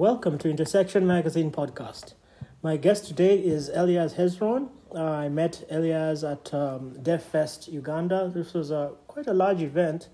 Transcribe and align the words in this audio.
Welcome 0.00 0.38
to 0.38 0.48
Intersection 0.48 1.06
Magazine 1.06 1.50
podcast. 1.50 2.14
My 2.62 2.78
guest 2.78 3.04
today 3.04 3.38
is 3.38 3.68
Elias 3.68 4.14
Hezron. 4.14 4.70
Uh, 4.94 5.04
I 5.04 5.28
met 5.28 5.62
Elias 5.70 6.24
at 6.24 6.54
um, 6.54 6.94
DevFest 7.02 7.70
Uganda. 7.70 8.32
This 8.34 8.54
was 8.54 8.70
a 8.70 8.92
quite 9.08 9.26
a 9.26 9.34
large 9.34 9.60
event, 9.60 10.08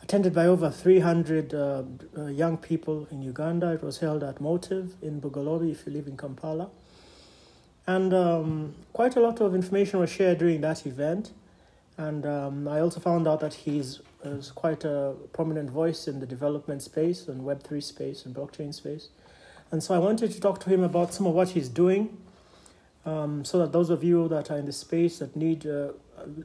attended 0.00 0.32
by 0.32 0.46
over 0.46 0.70
300 0.70 1.52
uh, 1.52 1.82
uh, 2.16 2.26
young 2.26 2.56
people 2.56 3.08
in 3.10 3.20
Uganda. 3.20 3.72
It 3.72 3.82
was 3.82 3.98
held 3.98 4.22
at 4.22 4.40
Motiv 4.40 4.94
in 5.02 5.20
Bugolobi, 5.20 5.72
if 5.72 5.84
you 5.86 5.92
live 5.92 6.06
in 6.06 6.16
Kampala. 6.16 6.70
And 7.88 8.14
um, 8.14 8.76
quite 8.92 9.16
a 9.16 9.20
lot 9.20 9.40
of 9.40 9.56
information 9.56 9.98
was 9.98 10.10
shared 10.10 10.38
during 10.38 10.60
that 10.60 10.86
event. 10.86 11.32
And 12.00 12.24
um, 12.24 12.66
I 12.66 12.80
also 12.80 12.98
found 12.98 13.28
out 13.28 13.40
that 13.40 13.52
he's 13.52 14.00
quite 14.54 14.84
a 14.84 15.14
prominent 15.34 15.68
voice 15.68 16.08
in 16.08 16.18
the 16.18 16.24
development 16.24 16.80
space 16.80 17.28
and 17.28 17.42
Web3 17.42 17.82
space 17.82 18.24
and 18.24 18.34
blockchain 18.34 18.72
space. 18.72 19.10
And 19.70 19.82
so 19.82 19.94
I 19.94 19.98
wanted 19.98 20.32
to 20.32 20.40
talk 20.40 20.60
to 20.60 20.70
him 20.70 20.82
about 20.82 21.12
some 21.12 21.26
of 21.26 21.34
what 21.34 21.50
he's 21.50 21.68
doing 21.68 22.16
um, 23.04 23.44
so 23.44 23.58
that 23.58 23.72
those 23.72 23.90
of 23.90 24.02
you 24.02 24.28
that 24.28 24.50
are 24.50 24.56
in 24.56 24.64
the 24.64 24.72
space 24.72 25.18
that 25.18 25.36
need 25.36 25.66
uh, 25.66 25.92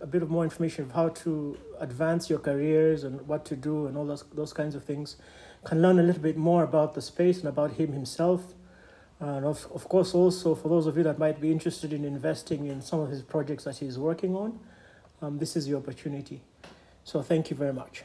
a 0.01 0.05
bit 0.05 0.21
of 0.21 0.29
more 0.29 0.43
information 0.43 0.83
of 0.83 0.91
how 0.91 1.07
to 1.23 1.57
advance 1.79 2.29
your 2.29 2.39
careers 2.39 3.05
and 3.05 3.25
what 3.25 3.45
to 3.45 3.55
do 3.55 3.87
and 3.87 3.97
all 3.97 4.05
those, 4.05 4.25
those 4.33 4.51
kinds 4.51 4.75
of 4.75 4.83
things 4.83 5.15
can 5.63 5.81
learn 5.81 5.99
a 5.99 6.03
little 6.03 6.21
bit 6.21 6.35
more 6.35 6.65
about 6.65 6.95
the 6.95 7.01
space 7.01 7.39
and 7.39 7.47
about 7.47 7.71
him 7.71 7.93
himself. 7.93 8.55
And 9.21 9.45
of, 9.45 9.69
of 9.73 9.87
course, 9.87 10.13
also 10.13 10.53
for 10.53 10.67
those 10.67 10.85
of 10.85 10.97
you 10.97 11.03
that 11.03 11.17
might 11.17 11.39
be 11.39 11.49
interested 11.49 11.93
in 11.93 12.03
investing 12.03 12.65
in 12.67 12.81
some 12.81 12.99
of 12.99 13.09
his 13.09 13.21
projects 13.21 13.63
that 13.63 13.77
he's 13.77 13.97
working 13.97 14.35
on, 14.35 14.59
um, 15.21 15.37
this 15.37 15.55
is 15.55 15.67
your 15.67 15.79
opportunity. 15.79 16.41
So 17.03 17.21
thank 17.21 17.49
you 17.49 17.55
very 17.55 17.73
much. 17.73 18.03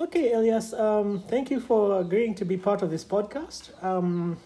Okay, 0.00 0.32
Elias, 0.32 0.72
um, 0.72 1.22
thank 1.28 1.50
you 1.50 1.60
for 1.60 2.00
agreeing 2.00 2.34
to 2.34 2.44
be 2.44 2.56
part 2.56 2.82
of 2.82 2.90
this 2.90 3.04
podcast. 3.04 3.70
Um, 3.84 4.36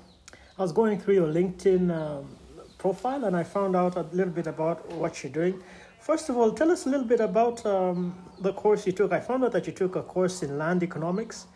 I 0.58 0.62
was 0.62 0.72
going 0.72 1.00
through 1.00 1.14
your 1.14 1.28
LinkedIn 1.28 1.90
um, 1.90 2.36
profile 2.78 3.24
and 3.24 3.34
I 3.34 3.44
found 3.44 3.74
out 3.74 3.96
a 3.96 4.02
little 4.12 4.32
bit 4.32 4.46
about 4.46 4.88
what 4.92 5.22
you're 5.22 5.32
doing. 5.32 5.62
First 6.00 6.28
of 6.28 6.36
all, 6.36 6.52
tell 6.52 6.70
us 6.70 6.84
a 6.84 6.90
little 6.90 7.06
bit 7.06 7.20
about 7.20 7.64
um, 7.64 8.14
the 8.40 8.52
course 8.52 8.86
you 8.86 8.92
took. 8.92 9.10
I 9.12 9.20
found 9.20 9.42
out 9.42 9.52
that 9.52 9.66
you 9.66 9.72
took 9.72 9.96
a 9.96 10.02
course 10.02 10.42
in 10.42 10.58
land 10.58 10.82
economics. 10.82 11.46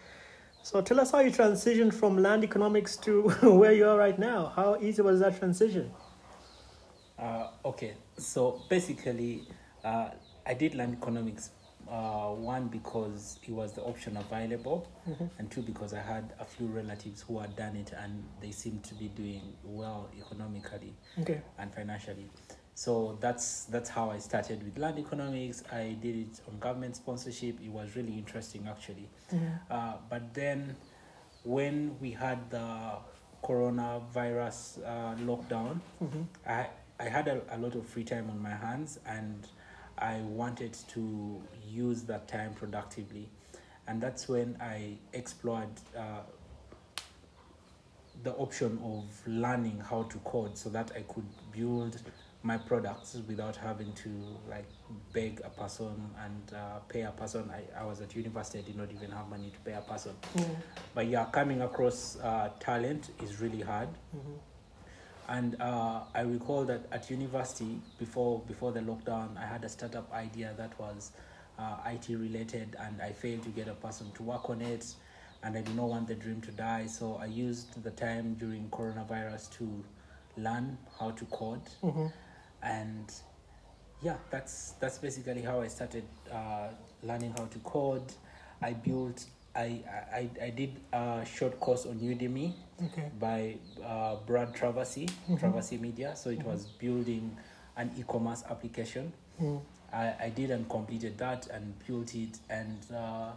So 0.68 0.82
tell 0.82 1.00
us 1.00 1.12
how 1.12 1.20
you 1.20 1.30
transitioned 1.30 1.94
from 1.94 2.18
land 2.18 2.44
economics 2.44 2.94
to 2.98 3.22
where 3.42 3.72
you 3.72 3.88
are 3.88 3.96
right 3.96 4.18
now. 4.18 4.52
How 4.54 4.76
easy 4.82 5.00
was 5.00 5.18
that 5.20 5.38
transition? 5.38 5.90
Uh, 7.18 7.46
okay, 7.64 7.94
so 8.18 8.60
basically, 8.68 9.48
uh, 9.82 10.10
I 10.46 10.52
did 10.52 10.74
land 10.74 10.98
economics. 11.00 11.52
Uh, 11.90 12.34
one 12.34 12.68
because 12.68 13.38
it 13.48 13.50
was 13.50 13.72
the 13.72 13.80
option 13.82 14.18
available, 14.18 14.86
Mm-hmm. 15.08 15.24
and 15.38 15.50
two 15.50 15.62
because 15.62 15.94
I 15.94 16.00
had 16.00 16.34
a 16.38 16.44
few 16.44 16.66
relatives 16.66 17.22
who 17.22 17.38
had 17.38 17.56
done 17.56 17.76
it 17.76 17.94
and 17.98 18.22
they 18.42 18.50
seemed 18.50 18.84
to 18.84 18.94
be 18.94 19.08
doing 19.08 19.40
well 19.64 20.10
economically 20.20 20.92
Okay. 21.20 21.40
and 21.58 21.72
financially. 21.74 22.28
So 22.78 23.18
that's 23.18 23.64
that's 23.64 23.90
how 23.90 24.08
I 24.12 24.18
started 24.18 24.62
with 24.62 24.78
land 24.78 25.00
economics. 25.00 25.64
I 25.72 25.96
did 26.00 26.14
it 26.14 26.40
on 26.48 26.60
government 26.60 26.94
sponsorship. 26.94 27.58
It 27.60 27.72
was 27.72 27.96
really 27.96 28.12
interesting 28.16 28.68
actually. 28.68 29.08
Uh, 29.68 29.94
but 30.08 30.32
then 30.32 30.76
when 31.42 31.96
we 32.00 32.12
had 32.12 32.48
the 32.50 32.98
coronavirus 33.42 34.78
uh, 34.86 35.16
lockdown, 35.26 35.80
I 36.46 36.68
I 37.00 37.08
had 37.08 37.26
a, 37.26 37.40
a 37.50 37.58
lot 37.58 37.74
of 37.74 37.84
free 37.84 38.04
time 38.04 38.30
on 38.30 38.40
my 38.40 38.54
hands 38.54 39.00
and 39.06 39.48
I 39.98 40.20
wanted 40.20 40.74
to 40.94 41.42
use 41.68 42.02
that 42.02 42.28
time 42.28 42.54
productively. 42.54 43.28
And 43.88 44.00
that's 44.00 44.28
when 44.28 44.56
I 44.60 44.98
explored 45.14 45.70
uh, 45.96 46.20
the 48.22 48.32
option 48.34 48.78
of 48.84 49.04
learning 49.26 49.80
how 49.90 50.04
to 50.04 50.18
code 50.18 50.56
so 50.56 50.68
that 50.70 50.92
I 50.94 51.00
could 51.12 51.26
build 51.50 52.00
my 52.42 52.56
products 52.56 53.16
without 53.26 53.56
having 53.56 53.92
to 53.94 54.08
like 54.48 54.68
beg 55.12 55.40
a 55.44 55.50
person 55.50 56.10
and 56.24 56.52
uh, 56.56 56.78
pay 56.88 57.02
a 57.02 57.10
person. 57.10 57.50
I, 57.50 57.80
I 57.80 57.84
was 57.84 58.00
at 58.00 58.14
university, 58.14 58.60
I 58.60 58.62
did 58.62 58.76
not 58.76 58.90
even 58.92 59.10
have 59.10 59.28
money 59.28 59.50
to 59.50 59.58
pay 59.60 59.72
a 59.76 59.80
person. 59.80 60.12
But 60.94 61.06
yeah, 61.08 61.24
coming 61.26 61.62
across 61.62 62.16
uh, 62.22 62.50
talent 62.60 63.10
is 63.22 63.40
really 63.40 63.60
hard. 63.60 63.88
And 65.28 65.60
uh, 65.60 66.00
I 66.14 66.22
recall 66.22 66.64
that 66.66 66.86
at 66.90 67.10
university, 67.10 67.80
before 67.98 68.40
before 68.46 68.72
the 68.72 68.80
lockdown, 68.80 69.36
I 69.36 69.44
had 69.46 69.62
a 69.64 69.68
startup 69.68 70.10
idea 70.12 70.54
that 70.56 70.78
was 70.80 71.12
uh, 71.58 71.76
IT 71.86 72.08
related, 72.08 72.76
and 72.80 73.02
I 73.02 73.12
failed 73.12 73.42
to 73.42 73.50
get 73.50 73.68
a 73.68 73.74
person 73.74 74.10
to 74.14 74.22
work 74.22 74.48
on 74.48 74.62
it, 74.62 74.86
and 75.42 75.54
I 75.58 75.60
did 75.60 75.74
not 75.76 75.88
want 75.88 76.06
the 76.08 76.14
dream 76.14 76.40
to 76.42 76.50
die. 76.52 76.86
So 76.86 77.18
I 77.20 77.26
used 77.26 77.82
the 77.82 77.90
time 77.90 78.34
during 78.38 78.70
coronavirus 78.70 79.50
to 79.58 79.84
learn 80.38 80.78
how 80.98 81.10
to 81.10 81.24
code, 81.26 81.60
and 82.62 83.12
yeah, 84.02 84.16
that's 84.30 84.72
that's 84.80 84.98
basically 84.98 85.42
how 85.42 85.60
I 85.60 85.68
started 85.68 86.04
uh, 86.32 86.68
learning 87.02 87.34
how 87.36 87.44
to 87.46 87.58
code. 87.60 88.12
I 88.62 88.72
built. 88.72 89.24
I, 89.56 89.82
I, 90.12 90.28
I 90.40 90.50
did 90.50 90.78
a 90.92 91.24
short 91.26 91.58
course 91.58 91.84
on 91.84 91.98
Udemy 91.98 92.52
Okay. 92.84 93.10
by 93.18 93.56
uh, 93.84 94.14
Brad 94.24 94.54
Traversy, 94.54 95.10
Traversy 95.30 95.80
Media. 95.80 96.14
So 96.14 96.30
it 96.30 96.44
was 96.44 96.66
building 96.66 97.36
an 97.76 97.90
e-commerce 97.98 98.44
application. 98.48 99.12
I, 99.92 100.14
I 100.20 100.32
did 100.32 100.50
and 100.52 100.68
completed 100.68 101.18
that 101.18 101.48
and 101.48 101.74
built 101.88 102.14
it. 102.14 102.38
And 102.50 102.78
uh, 102.94 103.32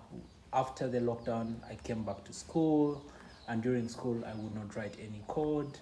after 0.54 0.88
the 0.88 1.00
lockdown, 1.00 1.56
I 1.68 1.74
came 1.76 2.04
back 2.04 2.24
to 2.26 2.34
school. 2.34 3.02
And 3.48 3.64
during 3.64 3.88
school, 3.90 4.24
I 4.24 4.34
would 4.36 4.54
not 4.54 4.76
write 4.76 4.96
any 5.00 5.24
code. 5.28 5.80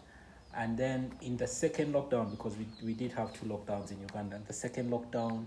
And 0.56 0.78
then 0.78 1.12
in 1.22 1.38
the 1.38 1.48
second 1.48 1.94
lockdown, 1.94 2.32
because 2.32 2.56
we, 2.58 2.66
we 2.84 2.94
did 2.94 3.12
have 3.14 3.34
two 3.34 3.46
lockdowns 3.46 3.92
in 3.92 4.00
Uganda, 4.02 4.40
the 4.48 4.54
second 4.54 4.92
lockdown, 4.92 5.46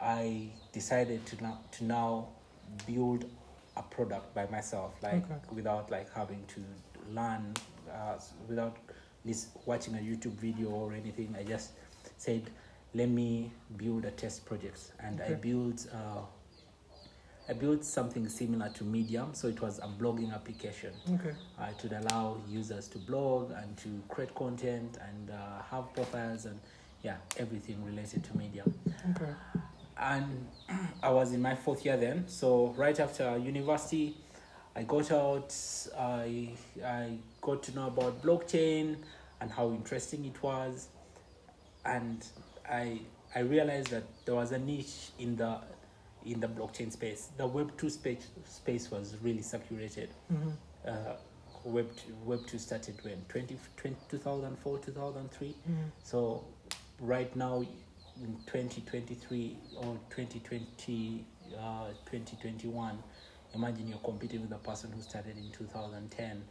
I 0.00 0.48
decided 0.72 1.24
to 1.26 1.42
now, 1.42 1.58
to 1.72 1.84
now 1.84 2.28
build 2.86 3.24
a 3.76 3.82
product 3.82 4.34
by 4.34 4.46
myself, 4.46 4.92
like 5.02 5.14
Okay. 5.24 5.34
without 5.52 5.90
like 5.90 6.12
having 6.12 6.44
to 6.48 6.60
learn, 7.12 7.54
uh, 7.92 8.18
without 8.48 8.76
lis- 9.24 9.48
watching 9.66 9.94
a 9.94 9.98
YouTube 9.98 10.34
video 10.34 10.68
or 10.70 10.92
anything. 10.92 11.34
I 11.38 11.44
just 11.44 11.70
said, 12.18 12.42
let 12.94 13.08
me 13.08 13.52
build 13.76 14.04
a 14.04 14.10
test 14.10 14.44
project, 14.46 14.92
and 15.00 15.20
I 15.20 15.34
built. 15.34 15.86
Uh, 15.92 16.22
I 17.48 17.54
built 17.54 17.82
something 17.84 18.28
similar 18.28 18.68
to 18.70 18.84
Medium, 18.84 19.32
so 19.32 19.48
it 19.48 19.60
was 19.62 19.78
a 19.78 19.88
blogging 20.00 20.34
application. 20.34 20.92
Okay. 21.14 21.32
Uh, 21.58 21.64
it 21.70 21.82
would 21.82 21.92
allow 21.92 22.36
users 22.48 22.88
to 22.88 22.98
blog 22.98 23.52
and 23.52 23.74
to 23.78 24.02
create 24.08 24.34
content 24.34 24.98
and 25.08 25.30
uh, 25.30 25.62
have 25.70 25.92
profiles 25.94 26.44
and 26.44 26.60
yeah, 27.02 27.16
everything 27.38 27.82
related 27.84 28.24
to 28.24 28.36
Medium 28.36 28.74
Okay. 29.16 29.30
and 29.98 30.46
I 31.02 31.10
was 31.10 31.32
in 31.32 31.40
my 31.40 31.54
fourth 31.54 31.84
year 31.84 31.96
then. 31.96 32.24
So 32.28 32.74
right 32.76 32.98
after 33.00 33.38
university, 33.38 34.16
I 34.76 34.82
got 34.82 35.10
out. 35.10 35.54
I 35.98 36.50
I 36.84 37.18
got 37.40 37.62
to 37.64 37.74
know 37.74 37.86
about 37.86 38.22
blockchain 38.22 38.96
and 39.40 39.50
how 39.50 39.70
interesting 39.70 40.24
it 40.24 40.42
was, 40.42 40.88
and 41.84 42.24
I 42.68 43.00
I 43.34 43.40
realized 43.40 43.88
that 43.90 44.04
there 44.24 44.34
was 44.34 44.52
a 44.52 44.58
niche 44.58 45.10
in 45.18 45.36
the 45.36 45.58
in 46.32 46.40
the 46.40 46.48
blockchain 46.48 46.90
space. 46.92 47.30
The 47.36 47.46
Web 47.46 47.72
two 47.76 47.90
space 47.90 48.28
space 48.44 48.90
was 48.90 49.16
really 49.22 49.42
saturated. 49.42 50.10
Uh, 50.86 51.14
Web 51.64 51.90
two, 51.96 52.14
Web 52.24 52.46
two 52.46 52.58
started 52.58 52.94
when 53.02 53.22
20, 53.28 53.56
20 53.76 53.96
2004 54.10 54.78
2003. 54.78 55.54
So 56.02 56.44
right 57.00 57.34
now 57.36 57.60
in 58.20 58.36
2023 58.46 59.56
or 59.76 59.96
2020 60.10 61.24
uh, 61.58 61.86
2021 62.10 62.98
imagine 63.54 63.88
you're 63.88 63.98
competing 63.98 64.40
with 64.42 64.52
a 64.52 64.58
person 64.58 64.90
who 64.92 65.00
started 65.00 65.36
in 65.38 65.50
2010 65.52 66.42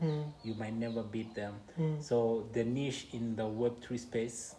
you 0.43 0.53
might 0.55 0.73
never 0.73 1.03
beat 1.03 1.35
them 1.35 1.53
so 2.01 2.47
the 2.53 2.63
niche 2.63 3.07
in 3.11 3.35
the 3.35 3.43
web3 3.43 3.99
space 3.99 4.55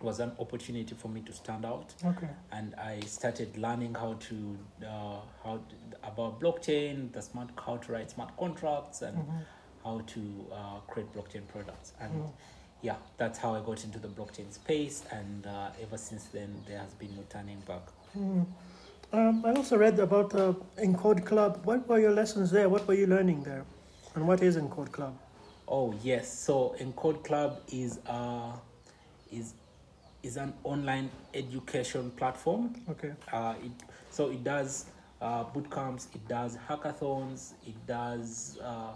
was 0.00 0.20
an 0.20 0.32
opportunity 0.38 0.94
for 0.94 1.08
me 1.08 1.20
to 1.22 1.32
stand 1.32 1.64
out 1.64 1.94
Okay. 2.04 2.28
and 2.52 2.74
I 2.74 3.00
started 3.00 3.56
learning 3.56 3.94
how 3.94 4.14
to 4.28 4.58
uh, 4.84 5.20
how 5.42 5.54
to, 5.68 5.74
about 6.06 6.38
blockchain, 6.40 7.12
the 7.12 7.22
smart 7.22 7.48
how 7.64 7.76
to 7.78 7.92
write 7.92 8.10
smart 8.10 8.36
contracts, 8.36 9.02
and 9.02 9.16
how 9.84 10.00
to 10.06 10.20
uh, 10.52 10.78
create 10.88 11.12
blockchain 11.14 11.46
products. 11.48 11.92
And 12.00 12.12
yeah, 12.82 12.96
that's 13.16 13.38
how 13.38 13.54
I 13.54 13.60
got 13.60 13.84
into 13.84 13.98
the 13.98 14.08
blockchain 14.08 14.52
space. 14.52 15.02
And 15.10 15.46
uh, 15.46 15.70
ever 15.82 15.96
since 15.96 16.24
then, 16.26 16.50
there 16.68 16.78
has 16.78 16.92
been 16.94 17.14
no 17.16 17.22
turning 17.30 17.60
back. 17.66 17.82
Um, 19.12 19.44
I 19.44 19.52
also 19.52 19.76
read 19.78 19.98
about 19.98 20.34
uh, 20.34 20.52
Encode 20.78 21.24
Club. 21.24 21.60
What 21.64 21.88
were 21.88 21.98
your 21.98 22.12
lessons 22.12 22.50
there? 22.50 22.68
What 22.68 22.86
were 22.86 22.94
you 22.94 23.06
learning 23.06 23.42
there? 23.44 23.64
And 24.14 24.26
what 24.28 24.42
is 24.42 24.56
Encode 24.56 24.92
Club? 24.92 25.16
Oh 25.68 25.94
yes, 26.02 26.32
so 26.38 26.74
Encode 26.78 27.24
Club 27.24 27.60
is 27.72 27.98
uh, 28.06 28.52
is 29.32 29.54
is 30.26 30.36
an 30.36 30.52
online 30.64 31.08
education 31.34 32.10
platform 32.12 32.74
Okay. 32.90 33.12
uh, 33.32 33.54
it, 33.62 33.70
so 34.10 34.30
it 34.30 34.42
does 34.42 34.86
uh, 35.22 35.44
boot 35.44 35.70
camps, 35.70 36.08
it 36.14 36.26
does 36.28 36.58
hackathons, 36.68 37.52
it 37.66 37.86
does 37.86 38.58
uh, 38.62 38.92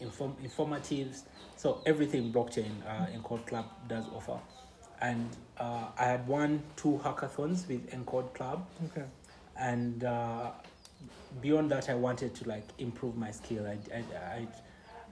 inform- 0.00 0.36
informatives. 0.42 1.24
So 1.56 1.82
everything 1.84 2.32
blockchain 2.32 2.70
uh, 2.86 3.06
Encode 3.14 3.46
Club 3.46 3.66
does 3.88 4.06
offer. 4.14 4.38
And 5.02 5.28
uh, 5.58 5.88
I 5.98 6.04
had 6.04 6.26
won 6.26 6.62
two 6.76 7.00
hackathons 7.04 7.68
with 7.68 7.90
Encode 7.90 8.32
Club, 8.32 8.66
Okay. 8.86 9.04
and 9.58 10.04
uh, 10.04 10.52
beyond 11.42 11.70
that, 11.70 11.90
I 11.90 11.94
wanted 11.94 12.34
to 12.36 12.48
like 12.48 12.66
improve 12.78 13.14
my 13.16 13.30
skill. 13.30 13.66
I, 13.66 13.76
I, 13.94 14.04
I, 14.16 14.46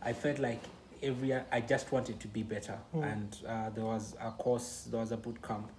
I 0.09 0.13
felt 0.15 0.39
like 0.39 0.63
every 1.05 1.33
I 1.35 1.61
just 1.61 1.93
wanted 1.93 2.19
to 2.21 2.29
be 2.29 2.43
better, 2.43 2.79
Mm. 2.95 3.13
and 3.13 3.37
uh, 3.47 3.71
there 3.71 3.85
was 3.85 4.17
a 4.21 4.31
course, 4.33 4.89
there 4.91 5.01
was 5.01 5.13
a 5.13 5.17
boot 5.17 5.41
camp 5.43 5.71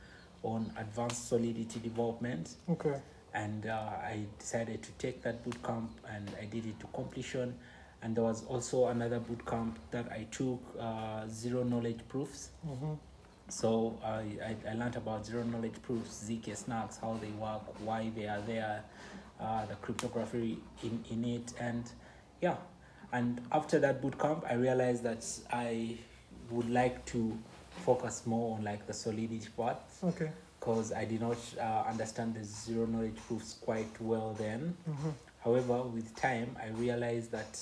on 0.43 0.71
advanced 0.77 1.27
solidity 1.29 1.79
development, 1.79 2.55
Okay. 2.69 2.95
and 3.33 3.65
uh, 3.65 3.73
I 4.13 4.25
decided 4.39 4.83
to 4.83 4.91
take 4.93 5.21
that 5.23 5.43
boot 5.43 5.61
camp 5.63 5.89
and 6.13 6.29
I 6.41 6.45
did 6.45 6.65
it 6.65 6.79
to 6.81 6.87
completion. 6.93 7.55
And 8.03 8.15
there 8.15 8.23
was 8.23 8.45
also 8.45 8.87
another 8.87 9.19
boot 9.19 9.43
camp 9.47 9.79
that 9.89 10.11
I 10.11 10.27
took, 10.29 10.61
uh, 10.79 11.27
zero 11.27 11.63
knowledge 11.63 12.01
proofs. 12.07 12.51
Mm-hmm. 12.67 12.93
So 13.49 13.97
I, 14.03 14.25
I, 14.49 14.55
I 14.69 14.73
learned 14.75 14.95
about 14.95 15.25
zero 15.25 15.43
knowledge 15.43 15.81
proofs, 15.81 16.23
ZK 16.29 16.55
snarks, 16.55 16.99
how 17.01 17.17
they 17.19 17.31
work, 17.31 17.63
why 17.83 18.11
they 18.15 18.27
are 18.27 18.41
there, 18.41 18.83
uh, 19.39 19.65
the 19.65 19.75
cryptography 19.75 20.59
in, 20.83 21.03
in 21.09 21.25
it, 21.25 21.53
and 21.59 21.83
yeah. 22.41 22.57
And 23.15 23.39
after 23.51 23.79
that 23.79 24.01
boot 24.01 24.19
camp, 24.19 24.43
I 24.49 24.55
realized 24.55 25.03
that 25.03 25.25
I 25.53 25.97
would 26.49 26.69
like 26.69 27.05
to 27.13 27.37
focus 27.85 28.23
more 28.25 28.57
on 28.57 28.63
like 28.63 28.85
the 28.87 28.93
solidity 28.93 29.47
part 29.55 29.77
Okay. 30.03 30.29
because 30.59 30.91
I 30.91 31.05
did 31.05 31.21
not 31.21 31.37
uh, 31.59 31.83
understand 31.87 32.35
the 32.35 32.43
zero 32.43 32.85
knowledge 32.85 33.15
proofs 33.27 33.53
quite 33.61 33.93
well 34.01 34.35
then. 34.37 34.75
Mm-hmm. 34.89 35.09
However, 35.45 35.83
with 35.83 36.13
time, 36.15 36.57
I 36.61 36.67
realized 36.77 37.31
that 37.31 37.53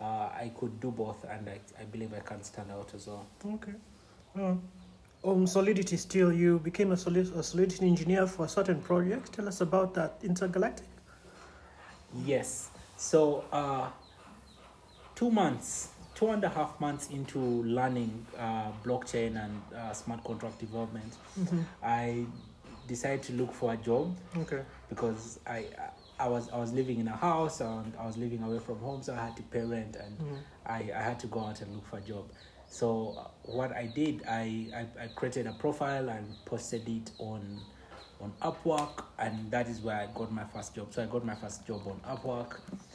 uh, 0.00 0.28
I 0.44 0.50
could 0.58 0.78
do 0.80 0.90
both, 0.90 1.24
and 1.30 1.48
I, 1.48 1.58
I 1.80 1.84
believe 1.84 2.12
I 2.12 2.20
can 2.20 2.42
stand 2.42 2.70
out 2.70 2.90
as 2.94 3.06
well. 3.06 3.24
Okay. 3.54 3.72
Um, 4.34 4.60
um, 5.24 5.46
Solidity 5.46 5.96
still, 5.96 6.32
you 6.32 6.58
became 6.58 6.90
a, 6.92 6.96
solid, 6.96 7.32
a 7.36 7.42
Solidity 7.42 7.86
engineer 7.86 8.26
for 8.26 8.44
a 8.44 8.48
certain 8.48 8.80
project. 8.82 9.32
Tell 9.32 9.48
us 9.48 9.60
about 9.60 9.94
that. 9.94 10.18
Intergalactic? 10.22 10.86
Yes. 12.26 12.68
So, 12.96 13.44
uh, 13.52 13.88
two 15.22 15.30
months, 15.30 15.90
two 16.16 16.30
and 16.30 16.42
a 16.42 16.48
half 16.48 16.80
months 16.80 17.08
into 17.10 17.38
learning 17.38 18.26
uh, 18.36 18.72
blockchain 18.84 19.36
and 19.44 19.62
uh, 19.76 19.92
smart 19.92 20.22
contract 20.24 20.58
development, 20.58 21.12
Mm-hmm. 21.38 21.60
I 21.82 22.24
decided 22.88 23.22
to 23.28 23.32
look 23.34 23.52
for 23.52 23.72
a 23.72 23.76
job 23.76 24.16
Okay. 24.36 24.62
because 24.88 25.38
I. 25.46 25.66
I 26.18 26.28
was 26.28 26.48
I 26.50 26.58
was 26.58 26.72
living 26.72 27.00
in 27.00 27.08
a 27.08 27.16
house 27.16 27.60
and 27.60 27.92
I 27.98 28.06
was 28.06 28.16
living 28.16 28.42
away 28.44 28.60
from 28.60 28.78
home, 28.78 29.02
so 29.02 29.12
I 29.12 29.24
had 29.26 29.36
to 29.38 29.42
pay 29.42 29.62
rent 29.62 29.96
and 29.96 30.16
Mm-hmm. 30.18 30.36
I, 30.66 30.78
I 31.00 31.02
had 31.02 31.18
to 31.20 31.26
go 31.26 31.40
out 31.40 31.60
and 31.62 31.74
look 31.74 31.84
for 31.86 31.96
a 31.98 32.00
job. 32.00 32.24
So 32.68 33.16
uh, 33.18 33.24
what 33.58 33.72
I 33.74 33.86
did, 33.86 34.22
I, 34.28 34.68
I, 34.80 35.02
I 35.04 35.06
created 35.16 35.46
a 35.48 35.52
profile 35.52 36.08
and 36.10 36.24
posted 36.44 36.88
it 36.88 37.10
on 37.18 37.42
on 38.20 38.32
Upwork, 38.40 39.04
and 39.18 39.50
that 39.50 39.66
is 39.68 39.80
where 39.80 39.96
I 39.96 40.06
got 40.16 40.30
my 40.30 40.44
first 40.44 40.76
job. 40.76 40.92
So 40.94 41.02
I 41.02 41.06
got 41.06 41.24
my 41.24 41.34
first 41.34 41.66
job 41.66 41.80
on 41.88 41.98
Upwork, 42.16 42.50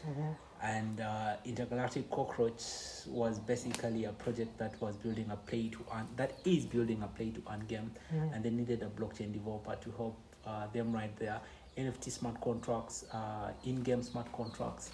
Mm-hmm. 0.08 0.32
And 0.64 1.00
uh, 1.02 1.36
Intergalactic 1.46 2.10
Cockroach 2.10 2.64
was 3.08 3.40
basically 3.40 4.06
a 4.06 4.12
project 4.14 4.58
that 4.58 4.80
was 4.82 4.96
building 4.98 5.30
a 5.32 5.36
play 5.36 5.70
to 5.70 5.86
earn 5.94 6.08
that 6.16 6.34
is 6.46 6.66
building 6.66 7.04
a 7.04 7.08
play 7.08 7.30
to 7.32 7.42
earn 7.52 7.64
game, 7.68 7.92
Mhm. 8.14 8.34
and 8.36 8.44
they 8.44 8.50
needed 8.50 8.82
a 8.84 8.88
blockchain 8.90 9.32
developer 9.34 9.76
to 9.76 9.92
help 9.92 10.18
uh, 10.46 10.66
them 10.74 10.94
write 10.94 11.16
their 11.18 11.40
NFT 11.78 12.10
smart 12.10 12.40
contracts, 12.42 13.06
uh, 13.14 13.52
in-game 13.66 14.02
smart 14.02 14.32
contracts, 14.32 14.92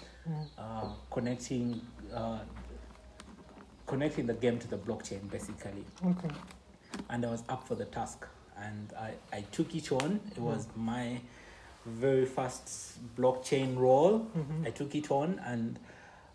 uh, 0.58 0.88
connecting 1.10 1.80
uh, 2.12 2.40
connecting 3.86 4.26
the 4.26 4.34
game 4.34 4.58
to 4.58 4.68
the 4.68 4.76
blockchain 4.78 5.30
basically. 5.30 5.84
Okay. 6.04 6.28
and 7.10 7.24
i 7.26 7.30
was 7.30 7.42
up 7.48 7.66
for 7.66 7.74
the 7.74 7.84
task. 7.86 8.26
And 8.56 8.92
i, 8.98 9.10
I 9.32 9.40
took 9.52 9.74
it 9.74 9.90
on 9.92 10.20
it 10.30 10.38
was 10.38 10.68
my 10.76 11.20
very 11.86 12.24
first 12.26 12.98
blockchain 13.16 13.76
role 13.76 14.26
Mhm. 14.36 14.66
i 14.66 14.70
took 14.70 14.94
it 14.94 15.10
on 15.10 15.38
and 15.44 15.78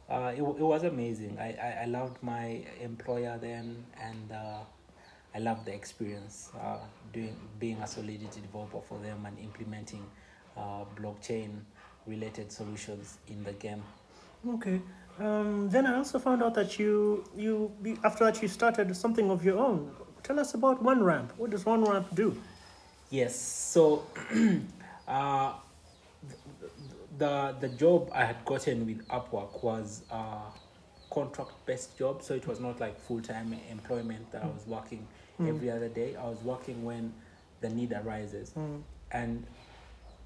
uh, 0.09 0.31
it, 0.35 0.41
it 0.41 0.61
was 0.73 0.83
amazing 0.83 1.37
I, 1.39 1.49
I, 1.61 1.83
I 1.83 1.85
loved 1.85 2.21
my 2.23 2.63
employer 2.81 3.37
then 3.41 3.85
and 3.99 4.31
uh, 4.31 4.59
i 5.35 5.39
loved 5.39 5.65
the 5.65 5.73
experience 5.73 6.49
uh, 6.59 6.77
doing 7.13 7.35
being 7.59 7.77
a 7.81 7.87
solidity 7.87 8.41
developer 8.41 8.81
for 8.81 8.99
them 8.99 9.25
and 9.25 9.37
implementing 9.39 10.05
uh, 10.57 10.83
blockchain 10.99 11.49
related 12.07 12.51
solutions 12.51 13.17
in 13.27 13.43
the 13.43 13.53
game 13.53 13.83
Okay. 14.47 14.81
Um, 15.19 15.69
then 15.69 15.85
I 15.85 15.97
also 15.97 16.17
found 16.17 16.41
out 16.41 16.53
that 16.53 16.79
you 16.79 17.25
you 17.35 17.71
after 18.05 18.23
that 18.23 18.41
you 18.41 18.47
started 18.47 18.95
something 18.95 19.29
of 19.29 19.43
your 19.43 19.57
own. 19.59 19.91
Tell 20.23 20.39
us 20.39 20.53
about 20.53 20.81
OneRamp. 20.81 21.31
What 21.37 21.49
does 21.49 21.65
OneRamp 21.65 22.15
do? 22.15 22.37
Yes. 23.09 23.35
So, 23.35 24.03
uh, 25.09 25.53
the 27.17 27.55
the 27.59 27.69
job 27.69 28.09
I 28.13 28.25
had 28.25 28.45
gotten 28.45 28.85
with 28.85 29.05
Upwork 29.07 29.63
was 29.63 30.03
a 30.11 30.37
contract 31.11 31.51
based 31.65 31.97
job, 31.97 32.21
so 32.21 32.33
it 32.35 32.47
was 32.47 32.59
not 32.59 32.79
like 32.79 32.99
full 33.01 33.21
time 33.21 33.55
employment 33.71 34.31
that 34.31 34.43
I 34.43 34.47
was 34.47 34.65
working 34.67 35.07
Mm. 35.39 35.47
every 35.49 35.71
other 35.71 35.87
day. 35.87 36.15
I 36.17 36.23
was 36.27 36.41
working 36.43 36.83
when 36.83 37.13
the 37.61 37.69
need 37.69 37.93
arises, 37.93 38.51
Mm. 38.57 38.81
and 39.11 39.45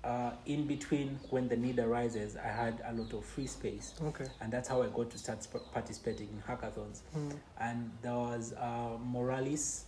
uh, 0.04 0.32
in 0.48 0.66
between 0.68 1.18
when 1.30 1.48
the 1.48 1.56
need 1.56 1.78
arises, 1.80 2.36
I 2.36 2.48
had 2.48 2.82
a 2.84 2.92
lot 2.94 3.14
of 3.14 3.24
free 3.24 3.48
space, 3.48 3.94
Okay. 4.02 4.26
and 4.42 4.52
that's 4.52 4.68
how 4.68 4.82
I 4.82 4.88
got 4.88 5.10
to 5.12 5.18
start 5.18 5.42
sp- 5.46 5.64
participating 5.72 6.28
in 6.34 6.42
hackathons 6.42 7.02
Mm. 7.16 7.38
and 7.60 7.92
there 8.02 8.16
was 8.16 8.54
uh, 8.54 8.98
Moralis, 9.14 9.84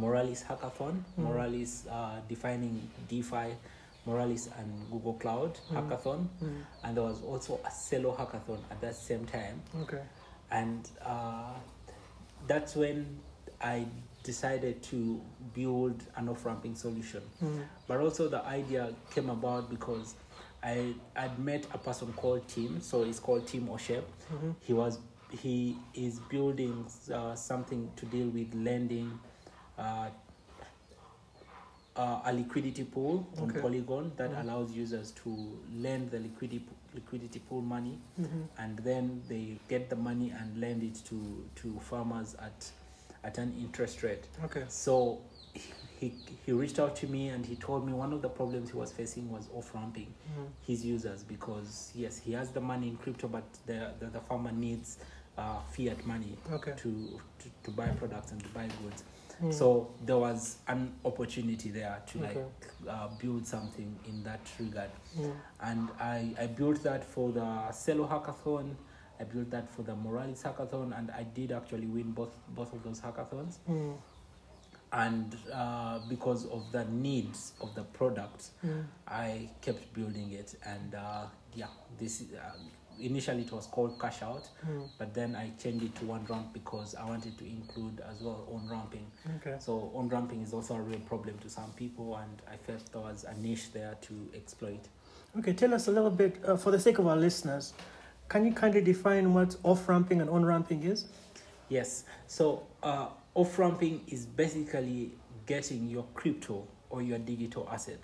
Moralis 0.00 0.42
hackathon, 0.44 1.04
Mm. 1.18 1.26
Moralis 1.26 1.86
uh, 1.88 2.20
defining 2.28 2.90
DeFi, 3.08 3.54
Moralis 4.06 4.48
and 4.58 4.90
Google 4.90 5.14
Cloud 5.14 5.58
Mm. 5.70 5.76
hackathon, 5.76 6.28
Mm. 6.42 6.64
and 6.84 6.96
there 6.96 7.04
was 7.04 7.22
also 7.22 7.60
a 7.64 7.68
Celo 7.70 8.16
hackathon 8.16 8.58
at 8.70 8.80
that 8.80 8.94
same 8.96 9.26
time, 9.26 9.60
Okay. 9.82 10.02
and 10.50 10.88
uh, 11.04 11.54
that's 12.46 12.74
when 12.76 13.20
I 13.60 13.86
decided 14.22 14.82
to 14.84 15.20
build 15.54 16.02
an 16.16 16.28
off-ramping 16.28 16.74
solution. 16.76 17.22
Mm. 17.42 17.64
But 17.86 18.00
also 18.00 18.28
the 18.28 18.44
idea 18.46 18.92
came 19.14 19.30
about 19.30 19.68
because 19.70 20.14
I 20.62 20.94
had 21.14 21.38
met 21.38 21.66
a 21.72 21.78
person 21.78 22.12
called 22.14 22.46
Tim, 22.48 22.80
so 22.80 23.02
it's 23.02 23.18
called 23.20 23.46
Tim 23.46 23.66
Oshep 23.68 24.04
Mhm. 24.32 24.54
he 24.60 24.72
was 24.74 24.98
he 25.30 25.78
is 25.94 26.18
building 26.28 26.84
uh, 27.14 27.34
something 27.36 27.88
to 27.96 28.04
deal 28.06 28.28
with 28.30 28.52
lending 28.52 29.16
uh, 29.78 30.10
uh, 31.96 32.20
a 32.24 32.32
liquidity 32.32 32.84
pool 32.84 33.26
on 33.38 33.50
Okay. 33.50 33.60
Polygon 33.60 34.12
that 34.16 34.30
Mhm. 34.30 34.40
allows 34.42 34.70
users 34.72 35.10
to 35.12 35.58
lend 35.74 36.10
the 36.10 36.18
liquidity 36.20 36.64
liquidity 36.94 37.38
pool 37.40 37.60
money 37.62 37.98
Mhm. 38.18 38.48
and 38.58 38.78
then 38.80 39.22
they 39.28 39.58
get 39.68 39.88
the 39.90 39.96
money 39.96 40.30
and 40.30 40.58
lend 40.60 40.82
it 40.82 40.94
to 41.04 41.44
to 41.54 41.78
farmers 41.80 42.34
at 42.36 42.72
at 43.22 43.38
an 43.38 43.54
interest 43.60 44.02
rate 44.02 44.28
Okay. 44.44 44.64
so 44.68 45.20
he 46.00 46.12
he 46.46 46.52
reached 46.52 46.78
out 46.78 46.96
to 46.96 47.06
me 47.06 47.28
and 47.28 47.44
he 47.46 47.54
told 47.56 47.84
me 47.86 47.92
one 47.92 48.12
of 48.12 48.22
the 48.22 48.28
problems 48.28 48.70
he 48.70 48.76
was 48.76 48.92
facing 48.92 49.30
was 49.30 49.48
off 49.54 49.74
ramping 49.74 50.12
Mm. 50.38 50.48
his 50.66 50.84
users 50.84 51.22
because 51.24 51.92
yes 51.94 52.18
he 52.18 52.32
has 52.32 52.50
the 52.50 52.60
money 52.60 52.88
in 52.88 52.96
crypto 52.96 53.28
but 53.28 53.44
the 53.66 53.92
the, 54.00 54.06
the 54.06 54.20
farmer 54.20 54.52
needs 54.52 54.98
uh, 55.38 55.60
fiat 55.70 56.04
money 56.06 56.36
Okay. 56.52 56.72
to, 56.76 57.20
to 57.38 57.48
to 57.64 57.70
buy 57.70 57.88
products 57.90 58.32
and 58.32 58.42
to 58.42 58.48
buy 58.50 58.66
goods 58.82 59.04
Mm. 59.42 59.52
so 59.52 59.88
there 60.04 60.18
was 60.18 60.58
an 60.68 60.92
opportunity 61.04 61.70
there 61.70 61.96
to 62.06 62.18
Okay. 62.18 62.34
like 62.34 62.88
uh, 62.88 63.08
build 63.18 63.46
something 63.46 63.96
in 64.08 64.22
that 64.24 64.40
regard 64.58 64.90
Mm. 65.18 65.32
and 65.62 65.88
I, 66.00 66.34
I 66.38 66.46
built 66.46 66.82
that 66.82 67.04
for 67.04 67.32
the 67.32 67.40
Celo 67.72 68.08
hackathon 68.08 68.74
I 69.20 69.24
built 69.24 69.50
that 69.50 69.68
for 69.70 69.82
the 69.82 69.92
Moralis 69.92 70.42
hackathon 70.42 70.96
and 70.98 71.10
I 71.10 71.22
did 71.24 71.52
actually 71.52 71.86
win 71.86 72.12
both 72.12 72.34
both 72.54 72.72
of 72.72 72.82
those 72.82 73.00
hackathons 73.00 73.58
Mm. 73.68 73.96
and 74.92 75.36
uh, 75.54 76.00
because 76.08 76.46
of 76.46 76.70
the 76.72 76.84
needs 76.86 77.52
of 77.60 77.74
the 77.74 77.82
product 77.84 78.50
Mm. 78.64 78.84
I 79.08 79.48
kept 79.62 79.92
building 79.94 80.32
it, 80.32 80.54
and 80.66 80.94
uh, 80.94 81.26
yeah, 81.54 81.66
this 81.98 82.22
uh, 82.34 82.56
initially 83.00 83.42
it 83.42 83.52
was 83.52 83.66
called 83.66 83.98
Cash 84.00 84.22
Out, 84.22 84.48
Mm. 84.66 84.88
but 84.98 85.14
then 85.14 85.34
I 85.36 85.50
changed 85.62 85.84
it 85.84 85.94
to 85.96 86.04
One 86.06 86.24
Ramp 86.28 86.52
because 86.52 86.94
I 86.94 87.04
wanted 87.04 87.36
to 87.38 87.44
include 87.46 88.00
as 88.00 88.20
well 88.22 88.46
on 88.52 88.68
ramping. 88.68 89.06
Okay. 89.36 89.56
So 89.58 89.90
on 89.94 90.08
ramping 90.08 90.42
is 90.42 90.52
also 90.52 90.74
a 90.76 90.80
real 90.80 91.00
problem 91.00 91.38
to 91.38 91.48
some 91.48 91.70
people, 91.76 92.16
and 92.16 92.42
I 92.52 92.56
felt 92.56 92.84
there 92.92 93.02
was 93.02 93.24
a 93.24 93.34
niche 93.40 93.72
there 93.72 93.96
to 94.02 94.14
exploit. 94.34 94.80
Okay. 95.38 95.52
Tell 95.52 95.72
us 95.74 95.88
a 95.88 95.92
little 95.92 96.10
bit, 96.10 96.36
uh, 96.44 96.56
for 96.56 96.70
the 96.70 96.78
sake 96.78 96.98
of 96.98 97.06
our 97.06 97.16
listeners, 97.16 97.72
can 98.28 98.44
you 98.46 98.52
kindly 98.52 98.80
define 98.82 99.34
what 99.34 99.56
off 99.64 99.88
ramping 99.88 100.20
and 100.20 100.30
on 100.30 100.44
ramping 100.44 100.82
is? 100.84 101.06
Yes, 101.68 102.04
so 102.26 102.66
uh, 102.82 103.08
off 103.34 103.58
ramping 103.58 104.02
is 104.08 104.26
basically 104.26 105.12
getting 105.46 105.88
your 105.88 106.04
crypto 106.14 106.66
or 106.90 107.00
your 107.02 107.18
digital 107.18 107.68
asset 107.70 107.98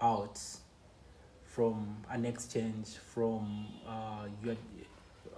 out 0.00 0.38
from 1.52 1.96
an 2.10 2.24
exchange, 2.24 2.96
from 3.14 3.66
uh, 3.86 4.26
your 4.42 4.56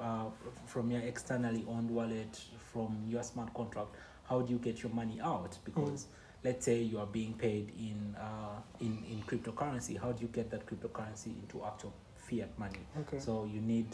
uh, 0.01 0.27
from 0.67 0.91
your 0.91 1.01
externally 1.03 1.65
owned 1.69 1.91
wallet, 1.91 2.41
from 2.73 2.97
your 3.09 3.23
smart 3.23 3.53
contract, 3.55 3.89
how 4.29 4.41
do 4.41 4.53
you 4.53 4.59
get 4.59 4.83
your 4.83 4.93
money 4.93 5.21
out? 5.21 5.59
Because 5.65 6.07
let's 6.45 6.65
say 6.65 6.81
you 6.83 6.99
are 7.01 7.07
being 7.07 7.33
paid 7.35 7.73
in 7.79 8.15
uh, 8.17 8.61
in 8.81 9.03
in 9.11 9.23
cryptocurrency, 9.27 10.01
how 10.01 10.13
do 10.13 10.23
you 10.23 10.29
get 10.29 10.51
that 10.51 10.65
cryptocurrency 10.67 11.27
into 11.43 11.65
actual 11.65 11.93
fiat 12.17 12.57
money? 12.59 12.79
Okay. 13.01 13.19
So 13.19 13.49
you 13.53 13.61
need 13.61 13.89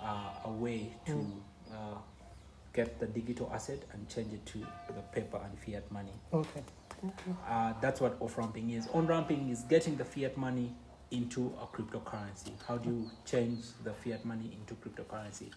uh, 0.00 0.44
a 0.46 0.50
way 0.50 0.92
to 1.06 1.12
Mm. 1.12 1.32
uh, 1.72 1.98
get 2.72 2.98
the 3.00 3.06
digital 3.06 3.50
asset 3.52 3.78
and 3.92 4.08
change 4.08 4.32
it 4.32 4.44
to 4.46 4.58
the 4.94 5.02
paper 5.12 5.40
and 5.44 5.58
fiat 5.58 5.90
money. 5.90 6.12
Okay. 6.32 6.62
Okay. 7.04 7.32
Uh, 7.48 7.72
that's 7.80 8.00
what 8.00 8.16
off 8.20 8.38
ramping 8.38 8.70
is. 8.70 8.86
On 8.94 9.06
ramping 9.06 9.48
is 9.50 9.62
getting 9.62 9.96
the 9.96 10.04
fiat 10.04 10.36
money 10.36 10.72
into 11.14 11.52
a 11.62 11.66
cryptocurrency. 11.66 12.52
How 12.66 12.76
do 12.78 12.90
you 12.90 13.10
change 13.24 13.64
the 13.84 13.92
fiat 13.92 14.24
money 14.24 14.56
into 14.58 14.74
cryptocurrency? 14.74 15.50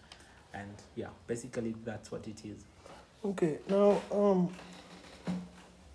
And 0.54 0.74
yeah, 0.94 1.08
basically 1.26 1.74
that's 1.84 2.10
what 2.10 2.26
it 2.26 2.44
is. 2.44 2.64
Okay. 3.24 3.58
Now, 3.68 4.00
um, 4.12 4.48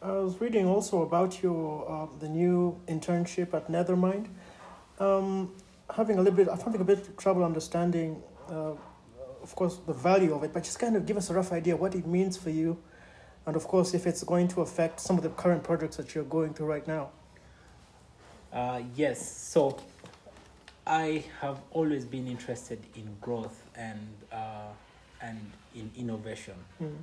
I 0.02 0.12
was 0.12 0.40
reading 0.42 0.68
also 0.68 1.04
about 1.04 1.42
your 1.42 1.90
uh, 1.90 2.20
the 2.20 2.28
new 2.28 2.78
internship 2.88 3.54
at 3.54 3.72
Nethermind. 3.72 4.28
Um, 5.00 5.54
having 5.96 6.18
a 6.18 6.22
little 6.22 6.36
bit, 6.36 6.50
I'm 6.50 6.60
having 6.60 6.82
a 6.82 6.84
bit 6.84 7.18
trouble 7.18 7.44
understanding, 7.44 8.22
uh, 8.50 8.74
of 9.42 9.56
course, 9.56 9.80
the 9.88 9.94
value 9.94 10.34
of 10.36 10.44
it. 10.44 10.54
But 10.54 10.64
just 10.64 10.80
kind 10.80 10.96
of 10.96 11.06
give 11.06 11.18
us 11.18 11.30
a 11.30 11.34
rough 11.34 11.54
idea 11.54 11.78
what 11.78 11.96
it 11.96 12.06
means 12.06 12.36
for 12.36 12.50
you, 12.50 12.78
and 13.46 13.56
of 13.56 13.66
course, 13.66 13.94
if 13.94 14.06
it's 14.06 14.24
going 14.24 14.50
to 14.50 14.62
affect 14.62 15.00
some 15.00 15.18
of 15.18 15.24
the 15.24 15.30
current 15.30 15.64
projects 15.64 15.96
that 15.96 16.14
you're 16.14 16.26
going 16.26 16.54
through 16.54 16.68
right 16.68 16.88
now. 16.88 17.12
Uh, 18.54 18.82
yes, 18.96 19.20
so 19.52 19.78
I 20.86 21.24
have 21.42 21.60
always 21.72 22.06
been 22.06 22.28
interested 22.28 22.80
in 22.96 23.16
growth 23.22 23.64
and 23.76 24.00
uh, 24.32 24.68
and 25.22 25.40
in 25.74 25.90
innovation. 25.98 26.54
Mm. 26.82 26.98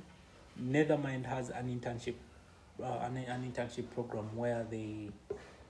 Nethermind 0.61 1.25
has 1.25 1.49
an 1.49 1.67
internship, 1.67 2.13
uh, 2.81 2.99
an, 3.03 3.17
an 3.17 3.51
internship 3.51 3.85
program 3.93 4.33
where 4.35 4.65
they 4.69 5.09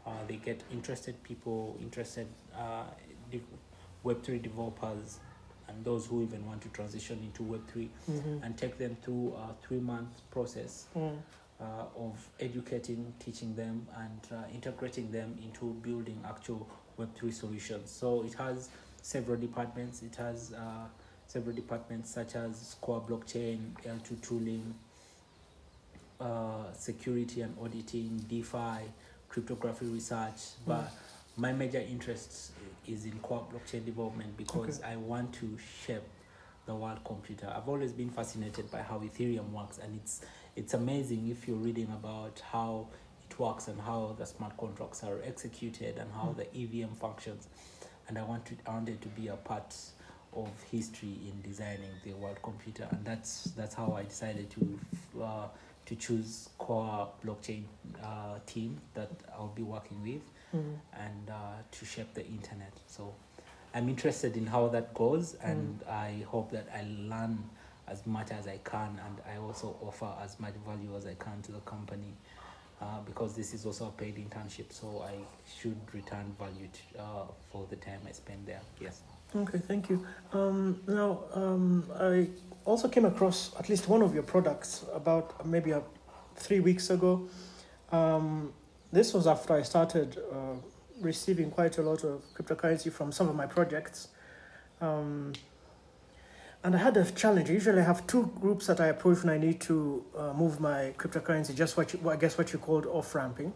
uh, 0.06 0.12
they 0.28 0.36
get 0.36 0.62
interested 0.72 1.22
people, 1.24 1.78
interested 1.82 2.28
uh, 2.56 2.84
de- 3.32 3.42
Web 4.04 4.22
three 4.24 4.40
developers, 4.40 5.20
and 5.68 5.84
those 5.86 6.06
who 6.08 6.24
even 6.24 6.46
want 6.46 6.62
to 6.62 6.70
transition 6.70 7.20
into 7.24 7.44
Web 7.44 7.62
three, 7.72 7.90
Mm-hmm. 8.10 8.44
and 8.44 8.58
take 8.58 8.78
them 8.78 8.98
through 9.04 9.34
a 9.36 9.56
three 9.66 9.80
month 9.80 10.10
process 10.30 10.86
Mm. 10.96 11.18
Uh, 11.62 11.86
of 11.98 12.28
educating, 12.40 13.14
teaching 13.20 13.56
them, 13.56 13.86
and 13.98 14.20
uh, 14.32 14.44
integrating 14.54 15.12
them 15.12 15.38
into 15.44 15.74
building 15.82 16.20
actual 16.28 16.68
Web3 17.00 17.32
solutions. 17.34 17.92
So 17.92 18.24
it 18.24 18.34
has 18.36 18.70
several 19.02 19.38
departments. 19.40 20.02
It 20.02 20.16
has 20.16 20.54
uh, 20.54 20.88
several 21.28 21.56
departments 21.56 22.10
such 22.10 22.36
as 22.36 22.76
core 22.82 23.04
blockchain, 23.08 23.60
L2 23.86 24.22
tooling, 24.22 24.74
uh, 26.20 26.72
security 26.74 27.42
and 27.42 27.56
auditing, 27.62 28.24
DeFi, 28.28 28.86
cryptography 29.30 29.86
research. 29.86 30.52
But 30.68 30.92
my 31.38 31.54
major 31.54 31.80
interest 31.80 32.52
is 32.88 33.06
in 33.06 33.18
core 33.20 33.46
blockchain 33.52 33.86
development 33.86 34.36
because 34.38 34.82
I 34.82 34.96
want 34.98 35.34
to 35.36 35.58
shape 35.86 36.04
the 36.66 36.76
world 36.76 37.00
computer. 37.04 37.52
I've 37.56 37.68
always 37.68 37.92
been 37.92 38.10
fascinated 38.10 38.70
by 38.70 38.82
how 38.82 39.00
Ethereum 39.00 39.50
works, 39.52 39.80
and 39.80 39.96
it's 39.96 40.22
it's 40.56 40.74
amazing 40.74 41.30
if 41.30 41.48
you're 41.48 41.58
reading 41.58 41.88
about 41.92 42.42
how 42.52 42.88
it 43.30 43.40
works 43.40 43.68
and 43.68 43.80
how 43.80 44.16
the 44.18 44.26
smart 44.26 44.58
contracts 44.58 45.04
are 45.04 45.20
executed 45.24 45.98
and 45.98 46.12
how 46.14 46.36
the 46.38 46.46
EVM 46.56 46.94
functions. 46.96 47.48
And 48.08 48.18
I 48.18 48.24
wanted 48.24 48.58
I 48.68 48.72
wanted 48.72 49.02
to 49.02 49.08
be 49.10 49.28
a 49.30 49.36
part 49.38 49.76
of 50.34 50.50
history 50.72 51.18
in 51.28 51.42
designing 51.42 51.92
the 52.04 52.14
world 52.14 52.40
computer, 52.44 52.88
and 52.92 53.04
that's 53.06 53.46
that's 53.56 53.76
how 53.76 53.94
I 53.94 54.04
decided 54.04 54.50
to 54.52 54.80
uh, 55.24 55.48
to 55.86 55.96
choose 55.96 56.50
core 56.58 57.08
blockchain 57.26 57.64
uh, 58.04 58.40
team 58.46 58.80
that 58.94 59.10
I'll 59.34 59.48
be 59.56 59.64
working 59.64 60.02
with 60.04 60.22
Mm. 60.54 60.76
and 61.00 61.30
uh, 61.30 61.34
to 61.72 61.86
shape 61.86 62.14
the 62.14 62.28
internet. 62.28 62.74
So 62.86 63.14
I'm 63.74 63.88
interested 63.88 64.36
in 64.36 64.46
how 64.48 64.68
that 64.68 64.94
goes, 64.94 65.36
and 65.36 65.80
I 65.90 66.26
hope 66.28 66.52
that 66.52 66.68
I 66.76 66.84
learn 67.08 67.42
as 67.88 68.06
much 68.06 68.32
as 68.32 68.48
I 68.48 68.60
can, 68.64 69.00
and 69.06 69.18
I 69.32 69.38
also 69.38 69.76
offer 69.82 70.12
as 70.24 70.40
much 70.40 70.54
value 70.66 70.96
as 70.96 71.06
I 71.06 71.16
can 71.16 71.42
to 71.44 71.52
the 71.52 71.60
company. 71.60 72.14
Uh, 72.82 73.00
because 73.06 73.36
this 73.36 73.54
is 73.54 73.64
also 73.68 73.90
a 73.90 73.92
paid 73.92 74.16
internship, 74.16 74.74
so 74.74 75.06
I 75.08 75.14
should 75.48 75.78
return 75.94 76.36
value 76.40 76.68
to, 76.68 77.00
uh, 77.00 77.26
for 77.52 77.68
the 77.70 77.76
time 77.76 78.00
I 78.08 78.12
spend 78.12 78.48
there. 78.48 78.62
Yes. 78.80 79.02
Okay, 79.36 79.60
thank 79.60 79.88
you. 79.88 80.04
Um, 80.34 80.82
now, 80.88 81.20
um, 81.36 81.86
I 82.00 82.28
also 82.66 82.88
came 82.88 83.06
across 83.06 83.52
at 83.60 83.70
least 83.70 83.88
one 83.88 84.02
of 84.02 84.16
your 84.16 84.24
products 84.24 84.84
about 84.94 85.46
maybe 85.46 85.72
a, 85.72 85.84
three 86.36 86.60
weeks 86.60 86.90
ago. 86.90 87.30
Um, 87.92 88.52
this 88.92 89.14
was 89.14 89.28
after 89.28 89.54
I 89.54 89.62
started 89.62 90.18
uh, 90.32 90.56
receiving 91.02 91.52
quite 91.52 91.78
a 91.78 91.84
lot 91.84 92.04
of 92.04 92.24
cryptocurrency 92.34 92.92
from 92.92 93.12
some 93.12 93.30
of 93.30 93.36
my 93.36 93.46
projects. 93.46 94.08
Um, 94.82 95.34
and 96.64 96.76
I 96.76 96.78
had 96.78 96.96
a 96.98 97.10
challenge. 97.12 97.50
Usually 97.50 97.80
I 97.80 97.84
have 97.84 98.06
two 98.06 98.32
groups 98.40 98.68
that 98.68 98.80
I 98.80 98.88
approach 98.88 99.24
when 99.24 99.34
I 99.34 99.38
need 99.38 99.60
to 99.62 100.06
uh, 100.16 100.34
move 100.34 100.60
my 100.60 100.94
cryptocurrency, 100.98 101.56
just 101.56 101.76
what 101.76 101.94
you, 101.94 102.00
well, 102.04 102.14
I 102.14 102.18
guess 102.20 102.38
what 102.38 102.54
you 102.54 102.60
called 102.60 102.86
off 102.86 103.16
ramping. 103.16 103.52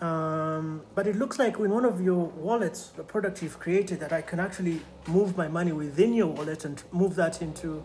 Um, 0.00 0.82
but 0.94 1.06
it 1.06 1.16
looks 1.16 1.38
like 1.38 1.58
in 1.58 1.70
one 1.70 1.84
of 1.84 2.00
your 2.00 2.26
wallets, 2.26 2.88
the 2.88 3.02
product 3.02 3.42
you've 3.42 3.58
created, 3.58 4.00
that 4.00 4.12
I 4.12 4.22
can 4.22 4.38
actually 4.38 4.80
move 5.08 5.36
my 5.36 5.48
money 5.48 5.72
within 5.72 6.14
your 6.14 6.28
wallet 6.28 6.64
and 6.64 6.82
move 6.92 7.14
that 7.16 7.42
into 7.42 7.82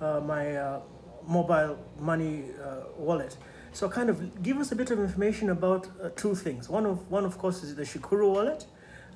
uh, 0.00 0.20
my 0.20 0.56
uh, 0.56 0.80
mobile 1.26 1.78
money 1.98 2.44
uh, 2.62 2.84
wallet. 2.96 3.36
So, 3.72 3.88
kind 3.88 4.08
of 4.08 4.42
give 4.42 4.58
us 4.58 4.72
a 4.72 4.76
bit 4.76 4.90
of 4.90 4.98
information 4.98 5.50
about 5.50 5.88
uh, 6.02 6.08
two 6.16 6.34
things. 6.34 6.68
One 6.68 6.86
of 6.86 7.10
one, 7.10 7.24
of 7.24 7.38
course, 7.38 7.62
is 7.62 7.74
the 7.74 7.82
Shikuru 7.82 8.32
wallet, 8.32 8.66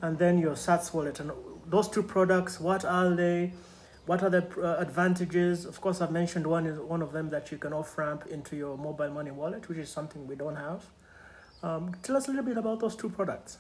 and 0.03 0.19
then 0.19 0.39
your 0.39 0.53
Sats 0.53 0.93
wallet. 0.93 1.21
And 1.21 1.33
those 1.67 1.89
two 1.89 2.03
products, 2.03 2.61
what 2.61 2.85
are 2.85 3.15
they? 3.15 3.53
What 4.07 4.23
are 4.23 4.31
the 4.31 4.45
uh, 4.61 4.81
advantages? 4.81 5.65
Of 5.65 5.81
course, 5.81 6.01
I've 6.01 6.11
mentioned 6.11 6.47
one 6.47 6.67
is 6.67 6.79
one 6.79 7.03
of 7.03 7.13
them 7.13 7.31
that 7.31 7.53
you 7.53 7.59
can 7.59 7.73
off 7.73 7.97
ramp 7.97 8.27
into 8.29 8.57
your 8.57 8.77
mobile 8.77 9.11
money 9.11 9.31
wallet, 9.31 9.69
which 9.69 9.79
is 9.79 9.89
something 9.89 10.27
we 10.27 10.35
don't 10.35 10.57
have. 10.57 10.85
Um, 11.63 11.95
tell 12.03 12.17
us 12.17 12.27
a 12.27 12.31
little 12.31 12.45
bit 12.45 12.57
about 12.57 12.81
those 12.81 12.97
two 12.97 13.09
products. 13.09 13.59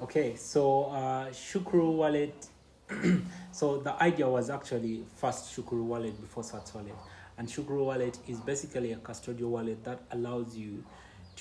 Okay, 0.00 0.36
so 0.36 0.84
uh, 0.84 1.26
Shukuru 1.30 1.92
wallet. 1.96 2.46
so 3.52 3.76
the 3.78 4.02
idea 4.02 4.26
was 4.26 4.48
actually 4.48 5.04
first 5.16 5.54
Shukuru 5.54 5.82
wallet 5.82 6.18
before 6.18 6.42
Sats 6.42 6.74
wallet, 6.74 6.94
and 7.36 7.46
Shukuru 7.46 7.84
wallet 7.84 8.18
is 8.26 8.40
basically 8.40 8.92
a 8.92 8.96
custodial 8.96 9.50
wallet 9.50 9.84
that 9.84 10.00
allows 10.12 10.56
you 10.56 10.82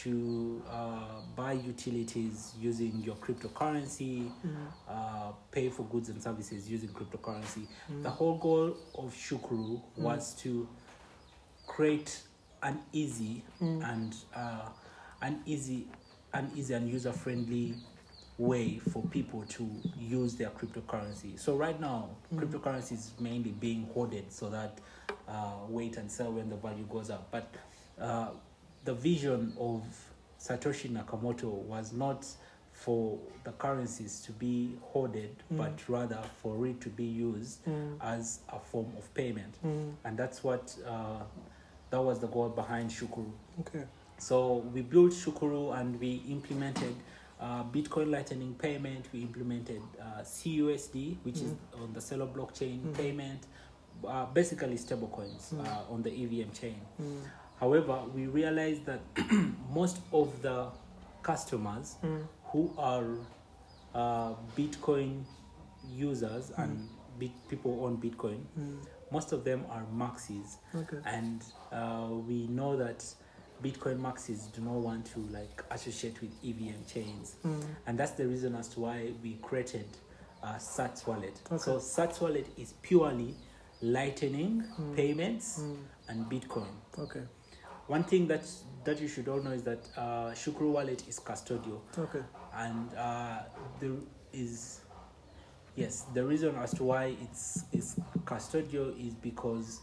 to 0.03 0.61
uh, 0.69 1.21
buy 1.35 1.53
utilities 1.53 2.53
using 2.59 3.01
your 3.03 3.15
cryptocurrency, 3.15 4.31
uh, 4.87 5.31
pay 5.51 5.69
for 5.69 5.83
goods 5.83 6.09
and 6.09 6.21
services 6.21 6.69
using 6.69 6.89
cryptocurrency. 6.89 7.65
The 8.03 8.09
whole 8.09 8.37
goal 8.37 8.77
of 8.95 9.13
Shukuru 9.15 9.81
was 9.97 10.35
to 10.41 10.67
create 11.65 12.21
an 12.61 12.79
easy 12.93 13.43
and 13.59 14.15
uh, 14.35 14.69
an 15.21 15.41
easy, 15.45 15.87
an 16.33 16.51
easy 16.55 16.73
and 16.75 16.87
user 16.87 17.11
friendly 17.11 17.73
way 18.37 18.77
for 18.91 19.01
people 19.07 19.43
to 19.49 19.67
use 19.97 20.35
their 20.35 20.49
cryptocurrency. 20.51 21.39
So 21.39 21.55
right 21.55 21.79
now, 21.79 22.09
cryptocurrency 22.35 22.91
is 22.93 23.13
mainly 23.19 23.51
being 23.51 23.89
hoarded 23.93 24.31
so 24.31 24.49
that 24.49 24.77
uh, 25.27 25.53
wait 25.67 25.97
and 25.97 26.11
sell 26.11 26.31
when 26.33 26.49
the 26.49 26.55
value 26.55 26.85
goes 26.87 27.09
up. 27.09 27.29
But 27.31 27.51
uh, 27.99 28.29
the 28.87 28.93
vision 28.93 29.51
of 29.59 29.83
Satoshi 30.39 30.89
Nakamoto 30.89 31.51
was 31.73 31.91
not 31.91 32.25
for 32.71 33.19
the 33.43 33.51
currencies 33.51 34.21
to 34.21 34.31
be 34.31 34.77
hoarded, 34.81 35.35
but 35.51 35.73
rather 35.89 36.19
for 36.41 36.65
it 36.65 36.79
to 36.79 36.89
be 36.89 37.03
used 37.03 37.59
as 38.01 38.39
a 38.47 38.59
form 38.59 38.87
of 38.97 39.13
payment. 39.13 39.53
And 40.05 40.17
that's 40.17 40.41
what 40.41 40.73
uh, 40.87 41.23
that 41.89 42.01
was 42.01 42.19
the 42.19 42.27
goal 42.27 42.47
behind 42.49 42.89
Shukuru. 42.89 43.29
Okay. 43.59 43.83
So 44.19 44.37
we 44.73 44.81
built 44.83 45.11
Shukuru 45.11 45.77
and 45.77 45.99
we 45.99 46.21
implemented 46.29 46.95
uh, 47.41 47.63
Bitcoin 47.65 48.09
Lightning 48.09 48.55
payment. 48.57 49.05
We 49.11 49.19
implemented 49.21 49.81
uh, 49.99 50.21
CUSD, 50.21 51.17
which 51.23 51.37
is 51.41 51.51
on 51.81 51.91
the 51.93 51.99
Celo 51.99 52.25
blockchain 52.33 52.93
payment, 52.95 53.41
uh, 54.07 54.25
basically 54.27 54.77
stablecoins 54.77 55.53
uh, 55.59 55.91
on 55.93 56.03
the 56.03 56.11
EVM 56.11 56.51
chain. 56.51 56.79
However, 57.59 57.99
we 58.13 58.27
realize 58.27 58.79
that 58.85 58.99
most 59.73 59.99
of 60.13 60.41
the 60.41 60.67
customers 61.23 61.95
who 62.45 62.71
are 62.77 63.05
uh, 63.95 64.33
Bitcoin 64.55 65.23
users 65.89 66.51
and 66.57 66.87
bit- 67.19 67.47
people 67.49 67.83
on 67.85 67.97
Bitcoin, 67.97 68.39
most 69.11 69.31
of 69.31 69.43
them 69.43 69.65
are 69.69 69.83
maxis 69.95 70.57
Okay. 70.75 70.97
and 71.05 71.41
uh, 71.71 72.07
we 72.27 72.47
know 72.47 72.75
that 72.77 73.03
Bitcoin 73.63 73.99
maxis 73.99 74.51
do 74.53 74.61
not 74.61 74.75
want 74.75 75.05
to 75.13 75.19
like 75.31 75.63
associate 75.71 76.21
with 76.21 76.31
EVM 76.43 76.83
chains, 76.87 77.37
Mm. 77.43 77.63
and 77.87 77.97
that's 77.97 78.11
the 78.11 78.27
reason 78.27 78.53
as 78.55 78.67
to 78.69 78.81
why 78.81 79.11
we 79.23 79.33
created 79.41 79.87
uh, 80.43 80.53
Sats 80.55 81.07
Wallet. 81.07 81.41
Okay. 81.51 81.57
So 81.57 81.77
Sats 81.77 82.21
Wallet 82.21 82.45
is 82.57 82.73
purely 82.83 83.33
lightning 83.81 84.63
Mm. 84.79 84.95
payments 84.95 85.59
Mm. 85.59 85.77
and 86.09 86.25
Bitcoin. 86.29 86.69
Okay. 86.99 87.23
One 87.87 88.03
thing 88.03 88.27
that 88.27 88.43
that 88.83 88.99
you 89.01 89.07
should 89.07 89.27
all 89.27 89.41
know 89.41 89.51
is 89.51 89.63
that 89.63 89.79
uh, 89.97 90.31
Shukuru 90.31 90.71
Wallet 90.71 91.07
is 91.07 91.19
custodial, 91.19 91.79
Okay. 91.97 92.21
and 92.55 92.93
uh, 92.95 93.39
there 93.79 93.91
is 94.33 94.81
yes 95.75 96.05
the 96.13 96.23
reason 96.25 96.55
as 96.57 96.73
to 96.73 96.83
why 96.83 97.15
it's 97.21 97.63
it's 97.71 97.95
custodial 98.25 98.89
is 99.07 99.13
because 99.15 99.81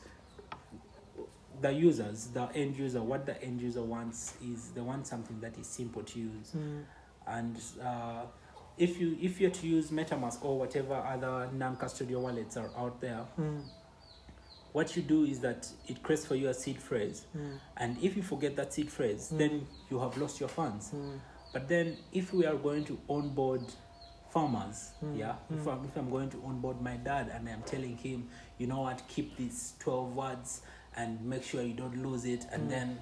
the 1.61 1.71
users 1.73 2.27
the 2.29 2.49
end 2.55 2.77
user 2.77 3.01
what 3.03 3.25
the 3.27 3.41
end 3.43 3.61
user 3.61 3.83
wants 3.83 4.35
is 4.45 4.71
they 4.75 4.81
want 4.81 5.07
something 5.07 5.39
that 5.41 5.57
is 5.59 5.67
simple 5.67 6.03
to 6.03 6.19
use 6.19 6.51
Mm. 6.57 6.83
and 7.29 7.57
uh, 7.83 8.23
if 8.77 9.01
you 9.01 9.17
if 9.23 9.41
you're 9.41 9.53
to 9.53 9.67
use 9.67 9.91
metamask 9.91 10.45
or 10.45 10.59
whatever 10.59 10.95
other 10.95 11.49
non-custodial 11.53 12.21
wallets 12.23 12.57
are 12.57 12.71
out 12.77 13.01
there 13.01 13.25
Mm. 13.39 13.63
What 14.75 14.97
you 14.97 15.03
do 15.03 15.25
is 15.25 15.39
that 15.41 15.69
it 15.87 16.03
creates 16.03 16.27
for 16.27 16.35
you 16.35 16.49
a 16.49 16.55
seed 16.55 16.79
phrase 16.79 17.27
Mm. 17.37 17.59
and 17.77 17.97
if 18.03 18.17
you 18.17 18.23
forget 18.23 18.57
that 18.57 18.73
seed 18.75 18.91
phrase 18.91 19.31
Mm. 19.33 19.39
then 19.39 19.67
you 19.91 19.99
have 20.01 20.17
lost 20.19 20.41
your 20.41 20.49
funds 20.51 20.91
Mm. 20.93 21.21
but 21.53 21.69
then 21.69 21.97
if 22.13 22.33
we 22.35 22.45
are 22.45 22.57
going 22.57 22.85
to 22.85 22.99
onboard 23.09 23.63
farmers, 24.31 24.91
Mm, 25.01 25.17
yeah, 25.19 25.37
if 25.49 25.61
mm. 25.65 25.73
I'm 25.73 25.85
if 25.85 25.97
I'm 25.97 26.11
going 26.11 26.29
to 26.31 26.43
onboard 26.45 26.81
my 26.83 26.97
dad 26.97 27.29
and 27.33 27.49
I'm 27.49 27.63
telling 27.63 27.97
him, 27.97 28.29
you 28.59 28.67
know 28.67 28.81
what, 28.81 29.01
keep 29.07 29.37
these 29.37 29.75
twelve 29.79 30.13
words 30.17 30.63
and 30.97 31.21
make 31.25 31.45
sure 31.45 31.63
you 31.63 31.75
don't 31.75 31.97
lose 32.03 32.25
it, 32.25 32.45
and 32.53 32.65
Mm. 32.65 32.71
then 32.71 32.99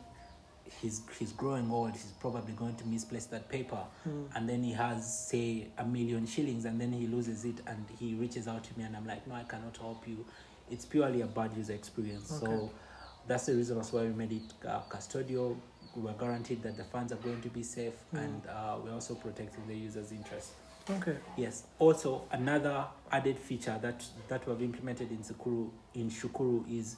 he's 0.82 1.00
he's 1.18 1.32
growing 1.32 1.70
old, 1.70 1.92
he's 1.92 2.12
probably 2.20 2.52
going 2.52 2.76
to 2.76 2.86
misplace 2.86 3.26
that 3.26 3.48
paper, 3.48 3.82
Mm. 4.06 4.28
and 4.34 4.46
then 4.48 4.62
he 4.62 4.72
has 4.72 5.28
say 5.30 5.68
a 5.78 5.84
million 5.86 6.26
shillings, 6.26 6.66
and 6.66 6.78
then 6.78 6.92
he 6.92 7.06
loses 7.06 7.46
it, 7.46 7.62
and 7.66 7.86
he 7.98 8.14
reaches 8.14 8.46
out 8.46 8.62
to 8.64 8.78
me, 8.78 8.84
and 8.84 8.94
I'm 8.94 9.06
like, 9.06 9.26
no, 9.26 9.34
I 9.34 9.44
cannot 9.44 9.76
help 9.78 10.06
you. 10.06 10.26
It's 10.72 10.84
purely 10.84 11.20
a 11.20 11.26
bad 11.26 11.52
user 11.56 11.74
experience. 11.74 12.32
Okay. 12.42 12.46
So 12.46 12.70
that's 13.26 13.46
the 13.46 13.54
reason 13.54 13.78
as 13.78 13.92
why 13.92 14.02
we 14.02 14.08
made 14.08 14.32
it 14.32 14.66
uh, 14.68 14.80
custodial. 14.88 15.56
We're 15.94 16.12
guaranteed 16.14 16.62
that 16.62 16.76
the 16.78 16.84
funds 16.84 17.12
are 17.12 17.16
going 17.16 17.42
to 17.42 17.48
be 17.48 17.62
safe, 17.62 17.92
Mm. 18.14 18.24
and 18.24 18.42
uh, 18.46 18.76
we're 18.82 18.94
also 18.94 19.14
protecting 19.14 19.66
the 19.68 19.74
user's 19.76 20.10
interest. 20.10 20.52
Okay. 20.90 21.16
Yes. 21.36 21.64
Also, 21.78 22.22
another 22.32 22.84
added 23.10 23.38
feature 23.38 23.78
that 23.82 24.02
that 24.28 24.48
we've 24.48 24.62
implemented 24.62 25.10
in 25.10 25.18
Shukuru 25.18 25.70
in 25.94 26.10
Shukuru 26.10 26.64
is 26.68 26.96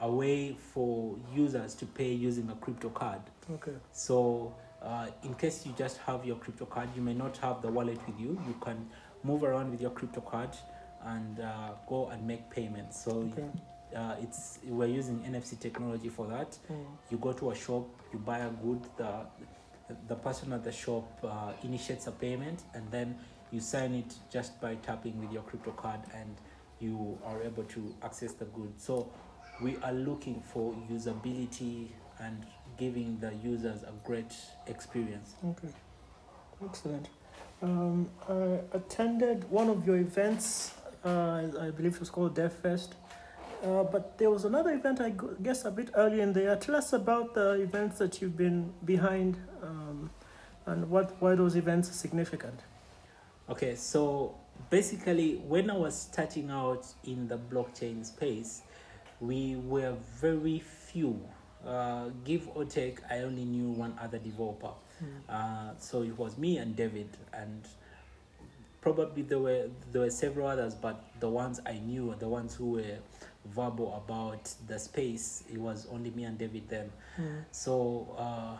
a 0.00 0.10
way 0.10 0.52
for 0.74 1.16
users 1.34 1.74
to 1.76 1.86
pay 1.86 2.12
using 2.12 2.50
a 2.50 2.54
crypto 2.56 2.90
card. 2.90 3.20
Okay. 3.50 3.72
So, 3.92 4.54
uh, 4.82 5.06
in 5.24 5.34
case 5.34 5.64
you 5.66 5.72
just 5.76 5.96
have 6.06 6.24
your 6.26 6.36
crypto 6.36 6.66
card, 6.66 6.90
you 6.94 7.00
may 7.02 7.14
not 7.14 7.38
have 7.38 7.62
the 7.62 7.68
wallet 7.68 7.98
with 8.06 8.20
you. 8.20 8.38
You 8.46 8.54
can 8.60 8.86
move 9.24 9.42
around 9.42 9.70
with 9.70 9.80
your 9.80 9.90
crypto 9.92 10.20
card 10.20 10.50
and 11.06 11.40
uh, 11.40 11.70
go 11.88 12.08
and 12.08 12.26
make 12.26 12.48
payments. 12.50 13.02
So, 13.04 13.10
Okay. 13.32 13.48
uh, 13.96 14.16
it's 14.20 14.58
we're 14.64 14.88
using 15.00 15.18
NFC 15.20 15.58
technology 15.58 16.08
for 16.08 16.26
that 16.26 16.58
Mm. 16.70 16.84
you 17.10 17.18
go 17.18 17.32
to 17.32 17.50
a 17.50 17.54
shop, 17.54 17.84
you 18.12 18.18
buy 18.18 18.38
a 18.38 18.50
good, 18.50 18.82
the 18.96 19.26
the 20.08 20.16
person 20.16 20.52
at 20.52 20.64
the 20.64 20.72
shop 20.72 21.04
uh, 21.22 21.52
initiates 21.62 22.08
a 22.08 22.12
payment, 22.12 22.64
and 22.74 22.90
then 22.90 23.16
you 23.52 23.60
sign 23.60 23.94
it 23.94 24.12
just 24.32 24.60
by 24.60 24.74
tapping 24.76 25.16
with 25.20 25.30
your 25.32 25.42
crypto 25.44 25.70
card, 25.70 26.00
and 26.12 26.34
you 26.80 27.16
are 27.24 27.40
able 27.42 27.62
to 27.64 27.94
access 28.02 28.32
the 28.32 28.46
good. 28.46 28.72
So 28.78 29.08
we 29.62 29.76
are 29.84 29.92
looking 29.92 30.42
for 30.52 30.74
usability 30.90 31.88
and 32.18 32.44
giving 32.76 33.18
the 33.20 33.32
users 33.44 33.84
a 33.84 33.92
great 34.04 34.34
experience. 34.66 35.34
Okay. 35.44 35.68
Excellent. 36.64 37.08
Um, 37.62 38.10
I 38.28 38.60
attended 38.72 39.48
one 39.50 39.68
of 39.70 39.86
your 39.86 39.96
events. 39.98 40.74
Uh, 41.06 41.42
I 41.60 41.70
believe 41.70 41.94
it 41.94 42.00
was 42.00 42.10
called 42.10 42.34
DevFest. 42.34 42.88
Uh, 43.62 43.84
but 43.84 44.18
there 44.18 44.28
was 44.28 44.44
another 44.44 44.70
event, 44.70 45.00
I 45.00 45.12
guess, 45.42 45.64
a 45.64 45.70
bit 45.70 45.90
earlier 45.94 46.22
in 46.22 46.32
the 46.32 46.40
year. 46.40 46.56
Tell 46.56 46.74
us 46.74 46.92
about 46.92 47.34
the 47.34 47.52
events 47.52 47.98
that 47.98 48.20
you've 48.20 48.36
been 48.36 48.72
behind 48.84 49.36
um, 49.62 50.10
and 50.66 50.90
what 50.90 51.14
why 51.20 51.34
those 51.36 51.54
events 51.56 51.88
are 51.88 51.94
significant. 51.94 52.60
Okay, 53.48 53.76
so 53.76 54.34
basically, 54.68 55.36
when 55.36 55.70
I 55.70 55.76
was 55.76 55.94
starting 55.96 56.50
out 56.50 56.86
in 57.04 57.28
the 57.28 57.38
blockchain 57.38 58.04
space, 58.04 58.62
we 59.20 59.56
were 59.56 59.94
very 60.20 60.58
few. 60.58 61.20
Uh, 61.64 62.10
give 62.24 62.48
or 62.54 62.64
take, 62.64 62.98
I 63.10 63.20
only 63.20 63.44
knew 63.44 63.70
one 63.70 63.96
other 64.00 64.18
developer. 64.18 64.72
Uh, 65.28 65.70
so 65.78 66.02
it 66.02 66.16
was 66.18 66.38
me 66.38 66.58
and 66.58 66.74
David, 66.74 67.08
and 67.32 67.66
probably 68.86 69.22
there 69.22 69.40
were 69.40 69.68
there 69.90 70.02
were 70.02 70.10
several 70.10 70.46
others, 70.46 70.72
but 70.72 71.02
the 71.18 71.28
ones 71.28 71.60
I 71.66 71.78
knew, 71.78 72.14
the 72.20 72.28
ones 72.28 72.54
who 72.54 72.66
were 72.78 72.98
verbal 73.46 74.00
about 74.04 74.48
the 74.68 74.78
space, 74.78 75.42
it 75.52 75.58
was 75.58 75.88
only 75.92 76.10
me 76.10 76.22
and 76.22 76.38
David 76.38 76.68
then. 76.68 76.92
Mm. 77.20 77.42
So 77.50 78.14
uh, 78.16 78.56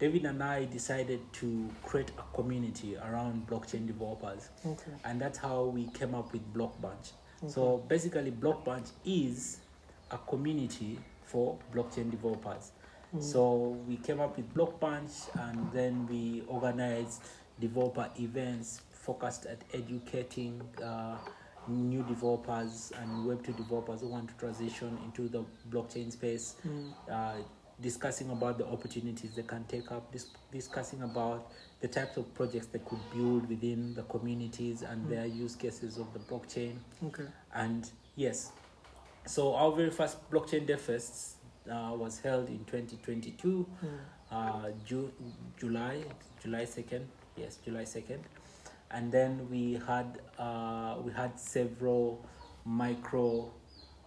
David 0.00 0.24
and 0.24 0.42
I 0.42 0.64
decided 0.64 1.20
to 1.34 1.70
create 1.84 2.10
a 2.18 2.36
community 2.36 2.96
around 2.96 3.46
blockchain 3.46 3.86
developers, 3.86 4.48
Okay. 4.66 4.90
and 5.04 5.20
that's 5.20 5.38
how 5.38 5.66
we 5.66 5.86
came 5.98 6.12
up 6.12 6.32
with 6.32 6.42
Blockbunch. 6.52 7.12
Okay. 7.40 7.52
So 7.52 7.84
basically, 7.86 8.32
Blockbunch 8.32 8.90
is 9.04 9.58
a 10.10 10.18
community 10.18 10.98
for 11.22 11.56
blockchain 11.72 12.10
developers. 12.10 12.72
Mm. 13.14 13.22
So 13.22 13.78
we 13.86 13.96
came 13.98 14.18
up 14.18 14.36
with 14.36 14.52
Blockbunch, 14.52 15.28
and 15.38 15.70
then 15.72 16.08
we 16.08 16.42
organized 16.48 17.22
developer 17.60 18.08
events 18.18 18.82
focused 19.08 19.46
at 19.46 19.58
educating 19.72 20.60
uh, 20.84 21.16
new 21.66 22.02
developers 22.02 22.92
and 23.00 23.08
Web2 23.26 23.56
developers 23.56 24.02
who 24.02 24.08
want 24.08 24.28
to 24.28 24.34
transition 24.34 24.98
into 25.04 25.28
the 25.28 25.42
blockchain 25.70 26.12
space 26.12 26.56
Mm. 26.66 26.92
uh, 27.10 27.36
discussing 27.80 28.28
about 28.30 28.58
the 28.58 28.66
opportunities 28.66 29.30
they 29.36 29.44
can 29.44 29.64
take 29.64 29.90
up, 29.92 30.12
dis- 30.12 30.30
discussing 30.52 31.00
about 31.02 31.50
the 31.80 31.88
types 31.88 32.16
of 32.18 32.24
projects 32.34 32.66
they 32.66 32.80
could 32.80 32.98
build 33.14 33.48
within 33.48 33.94
the 33.94 34.02
communities 34.14 34.82
and 34.82 35.06
Mm. 35.06 35.10
their 35.10 35.26
use 35.26 35.56
cases 35.56 35.96
of 35.96 36.12
the 36.12 36.18
blockchain. 36.30 36.74
Okay. 37.06 37.26
And 37.54 37.90
yes, 38.16 38.52
so 39.26 39.54
our 39.54 39.72
very 39.72 39.90
first 39.90 40.16
blockchain 40.30 40.66
dev 40.66 40.80
fest 40.82 41.36
uh, 41.70 41.94
was 41.96 42.18
held 42.20 42.48
in 42.48 42.64
2022, 42.64 43.66
Mm. 43.82 43.88
uh, 44.30 44.70
Ju- 44.84 45.12
July, 45.60 46.02
July 46.42 46.64
2nd. 46.66 47.04
Yes, 47.36 47.58
July 47.64 47.84
2nd. 47.84 48.20
And 48.90 49.12
then 49.12 49.48
we 49.50 49.80
had 49.86 50.20
uh, 50.38 50.96
we 51.04 51.12
had 51.12 51.38
several 51.38 52.24
micro 52.64 53.50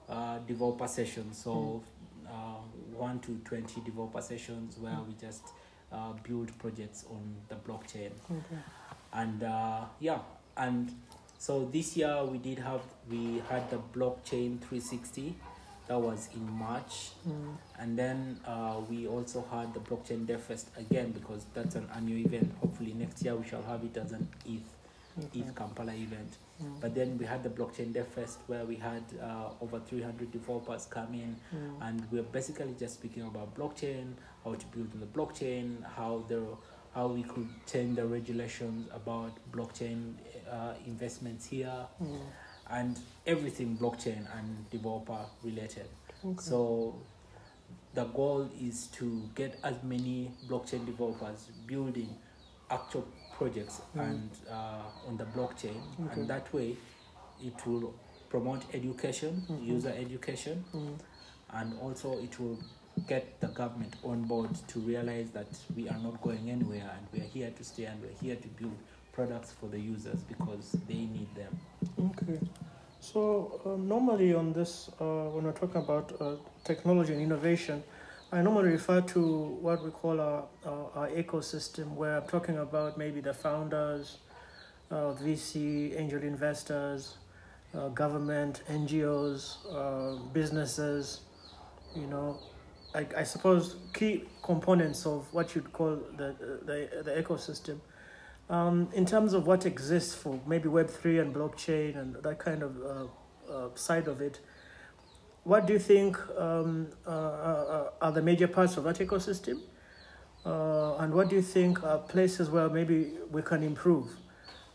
uh, 0.09 0.39
developer 0.39 0.87
sessions. 0.87 1.37
So 1.37 1.83
uh, 2.27 2.61
one 2.95 3.19
to 3.19 3.39
twenty 3.45 3.81
developer 3.81 4.21
sessions 4.21 4.77
where 4.77 4.97
we 5.07 5.13
just 5.19 5.43
uh, 5.91 6.13
build 6.23 6.57
projects 6.57 7.05
on 7.09 7.35
the 7.47 7.55
blockchain. 7.55 8.11
Okay. 8.29 8.61
And 9.13 9.43
uh, 9.43 9.85
yeah, 9.99 10.19
and 10.57 10.91
so 11.37 11.65
this 11.71 11.97
year 11.97 12.23
we 12.23 12.37
did 12.37 12.59
have 12.59 12.81
we 13.09 13.41
had 13.49 13.69
the 13.69 13.79
blockchain 13.93 14.59
360 14.61 15.35
that 15.91 15.99
was 15.99 16.29
in 16.33 16.49
March, 16.49 17.11
Mm. 17.27 17.57
and 17.79 17.99
then 17.99 18.39
uh, 18.47 18.79
we 18.89 19.07
also 19.07 19.43
had 19.51 19.73
the 19.73 19.79
blockchain 19.81 20.25
dev 20.25 20.41
fest 20.41 20.67
again 20.77 21.11
because 21.11 21.45
that's 21.53 21.75
an 21.75 21.87
annual 21.93 22.19
event. 22.25 22.49
Hopefully 22.61 22.93
next 22.93 23.21
year 23.23 23.35
we 23.35 23.45
shall 23.47 23.61
have 23.63 23.83
it 23.83 23.97
as 23.97 24.11
an 24.13 24.27
ETH 24.45 24.69
Okay. 25.19 25.41
ETH 25.41 25.53
Kampala 25.53 25.91
event. 25.93 26.37
Mm. 26.63 26.79
But 26.79 26.95
then 26.95 27.17
we 27.17 27.25
had 27.25 27.43
the 27.43 27.49
blockchain 27.49 27.91
dev 27.91 28.07
fest 28.07 28.39
where 28.47 28.63
we 28.63 28.75
had 28.77 29.03
uh, 29.21 29.49
over 29.59 29.79
300 29.81 30.31
developers 30.31 30.85
come 30.89 31.13
in 31.13 31.35
Mm. 31.53 31.81
and 31.89 32.07
we're 32.11 32.23
basically 32.23 32.73
just 32.79 32.93
speaking 32.93 33.23
about 33.23 33.53
blockchain, 33.53 34.13
how 34.45 34.55
to 34.55 34.65
build 34.67 34.87
on 34.93 35.01
the 35.01 35.11
blockchain, 35.17 35.83
how 35.97 36.23
the 36.29 36.41
how 36.95 37.07
we 37.07 37.23
could 37.23 37.47
change 37.71 37.95
the 37.97 38.05
regulations 38.05 38.87
about 38.93 39.31
blockchain 39.51 40.13
uh, 40.49 40.73
investments 40.85 41.45
here, 41.47 41.85
Mm. 42.01 42.19
And 42.71 42.99
everything 43.27 43.77
blockchain 43.77 44.25
and 44.37 44.69
developer 44.69 45.19
related. 45.43 45.85
Okay. 46.25 46.39
So 46.41 46.95
the 47.93 48.05
goal 48.05 48.49
is 48.59 48.87
to 48.87 49.29
get 49.35 49.59
as 49.63 49.75
many 49.83 50.31
blockchain 50.47 50.85
developers 50.85 51.49
building 51.67 52.09
actual 52.69 53.05
projects 53.37 53.81
Mm. 53.95 54.01
and 54.01 54.29
uh, 54.49 55.07
on 55.07 55.17
the 55.17 55.25
blockchain, 55.25 55.81
Okay. 56.05 56.21
and 56.21 56.29
that 56.29 56.51
way 56.53 56.77
it 57.43 57.65
will 57.67 57.93
promote 58.29 58.63
education, 58.73 59.43
Mhm. 59.49 59.65
user 59.67 59.89
education, 59.89 60.63
Mm. 60.73 60.97
and 61.53 61.79
also 61.81 62.17
it 62.19 62.39
will 62.39 62.57
get 63.07 63.39
the 63.41 63.47
government 63.47 63.95
on 64.03 64.23
board 64.25 64.49
to 64.67 64.79
realize 64.79 65.31
that 65.31 65.47
we 65.75 65.89
are 65.89 65.97
not 65.99 66.21
going 66.21 66.49
anywhere 66.49 66.89
and 66.97 67.07
we 67.13 67.19
are 67.19 67.27
here 67.29 67.51
to 67.51 67.63
stay 67.63 67.85
and 67.85 68.01
we're 68.01 68.17
here 68.21 68.35
to 68.35 68.47
build 68.49 68.77
products 69.11 69.51
for 69.51 69.67
the 69.67 69.79
users 69.79 70.21
because 70.21 70.75
they 70.87 70.93
need 70.93 71.27
them. 71.35 71.59
Okay. 71.99 72.39
So 72.99 73.61
um, 73.65 73.87
normally 73.87 74.33
on 74.33 74.53
this, 74.53 74.89
uh, 74.99 75.29
when 75.33 75.45
we're 75.45 75.51
talking 75.53 75.81
about 75.81 76.13
uh, 76.21 76.35
technology 76.63 77.13
and 77.13 77.21
innovation, 77.21 77.83
I 78.31 78.41
normally 78.41 78.69
refer 78.69 79.01
to 79.01 79.21
what 79.61 79.83
we 79.83 79.91
call 79.91 80.21
our, 80.21 80.45
our, 80.65 80.91
our 80.95 81.09
ecosystem, 81.09 81.95
where 81.95 82.17
I'm 82.17 82.27
talking 82.27 82.59
about 82.59 82.97
maybe 82.97 83.19
the 83.19 83.33
founders, 83.33 84.19
uh, 84.89 85.13
VC, 85.13 85.99
angel 85.99 86.21
investors, 86.21 87.17
uh, 87.73 87.89
government, 87.89 88.61
NGOs, 88.69 89.57
uh, 89.73 90.21
businesses, 90.31 91.21
you 91.95 92.07
know, 92.07 92.39
I, 92.93 93.05
I 93.17 93.23
suppose 93.23 93.77
key 93.93 94.23
components 94.43 95.05
of 95.05 95.33
what 95.33 95.55
you'd 95.55 95.71
call 95.71 95.97
the, 96.17 96.35
the, 96.65 97.03
the 97.03 97.11
ecosystem. 97.21 97.79
Um, 98.51 98.89
in 98.93 99.05
terms 99.05 99.33
of 99.33 99.47
what 99.47 99.65
exists 99.65 100.13
for 100.13 100.37
maybe 100.45 100.67
Web3 100.67 101.21
and 101.21 101.33
blockchain 101.33 101.95
and 101.95 102.15
that 102.15 102.37
kind 102.37 102.61
of 102.61 102.75
uh, 102.83 103.49
uh, 103.49 103.69
side 103.75 104.09
of 104.09 104.19
it, 104.19 104.41
what 105.45 105.65
do 105.65 105.71
you 105.71 105.79
think 105.79 106.19
um, 106.37 106.89
uh, 107.07 107.09
uh, 107.09 107.89
are 108.01 108.11
the 108.11 108.21
major 108.21 108.49
parts 108.49 108.75
of 108.75 108.83
that 108.83 108.97
ecosystem? 108.97 109.61
Uh, 110.45 110.97
and 110.97 111.13
what 111.13 111.29
do 111.29 111.37
you 111.37 111.41
think 111.41 111.81
are 111.81 111.99
places 111.99 112.49
where 112.49 112.67
maybe 112.67 113.13
we 113.31 113.41
can 113.41 113.63
improve? 113.63 114.09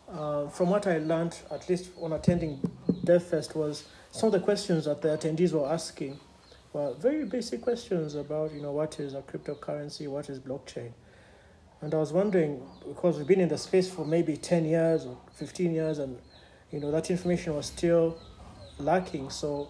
Uh, 0.08 0.48
from 0.48 0.70
what 0.70 0.86
I 0.86 0.96
learned, 0.96 1.38
at 1.50 1.68
least 1.68 1.90
on 2.00 2.14
attending 2.14 2.58
DevFest, 3.04 3.54
was 3.54 3.84
some 4.10 4.28
of 4.28 4.32
the 4.32 4.40
questions 4.40 4.86
that 4.86 5.02
the 5.02 5.08
attendees 5.08 5.52
were 5.52 5.70
asking 5.70 6.18
were 6.72 6.94
very 6.94 7.26
basic 7.26 7.60
questions 7.60 8.14
about, 8.14 8.54
you 8.54 8.62
know, 8.62 8.72
what 8.72 8.98
is 8.98 9.12
a 9.12 9.20
cryptocurrency, 9.20 10.08
what 10.08 10.30
is 10.30 10.40
blockchain. 10.40 10.92
And 11.82 11.94
I 11.94 11.98
was 11.98 12.12
wondering, 12.12 12.62
because 12.86 13.18
we've 13.18 13.26
been 13.26 13.40
in 13.40 13.48
the 13.48 13.58
space 13.58 13.88
for 13.88 14.04
maybe 14.04 14.36
10 14.36 14.64
years 14.64 15.04
or 15.04 15.18
15 15.34 15.72
years, 15.74 15.98
and, 15.98 16.18
you 16.70 16.80
know, 16.80 16.90
that 16.90 17.10
information 17.10 17.54
was 17.54 17.66
still 17.66 18.18
lacking. 18.78 19.30
So, 19.30 19.68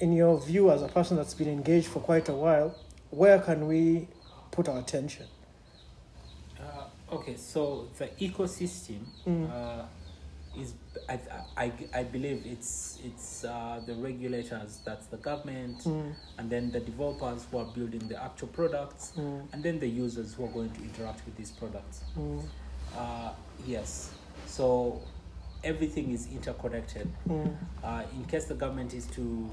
in 0.00 0.12
your 0.12 0.38
view, 0.40 0.70
as 0.70 0.82
a 0.82 0.88
person 0.88 1.16
that's 1.16 1.32
been 1.34 1.48
engaged 1.48 1.86
for 1.88 2.00
quite 2.00 2.28
a 2.28 2.34
while, 2.34 2.78
where 3.10 3.38
can 3.38 3.66
we 3.66 4.08
put 4.50 4.68
our 4.68 4.78
attention? 4.78 5.26
Uh, 6.60 7.14
okay, 7.14 7.36
so 7.36 7.88
the 7.98 8.08
ecosystem 8.20 9.00
Mm. 9.26 9.50
uh, 9.50 9.84
is, 10.56 10.74
I, 11.08 11.18
I, 11.56 11.72
I 11.94 12.02
believe 12.04 12.42
it's 12.46 12.98
it's 13.04 13.44
uh, 13.44 13.80
the 13.86 13.94
regulators, 13.94 14.80
that's 14.84 15.06
the 15.06 15.16
government, 15.18 15.78
Mm, 15.84 16.14
and 16.38 16.50
then 16.50 16.70
the 16.70 16.80
developers 16.80 17.46
who 17.50 17.58
are 17.58 17.64
building 17.66 18.06
the 18.08 18.22
actual 18.22 18.48
products, 18.48 19.12
mm, 19.16 19.42
and 19.52 19.62
then 19.62 19.78
the 19.78 19.88
users 19.88 20.34
who 20.34 20.44
are 20.44 20.52
going 20.52 20.70
to 20.70 20.82
interact 20.82 21.24
with 21.26 21.36
these 21.36 21.50
products. 21.52 22.02
mm, 22.18 22.42
Uh, 22.96 23.32
yes, 23.66 24.10
so 24.46 25.00
everything 25.64 26.10
is 26.12 26.28
interconnected. 26.32 27.08
mm, 27.28 27.54
Uh, 27.84 28.02
in 28.14 28.24
case 28.24 28.46
the 28.46 28.54
government 28.54 28.94
is 28.94 29.06
to 29.06 29.48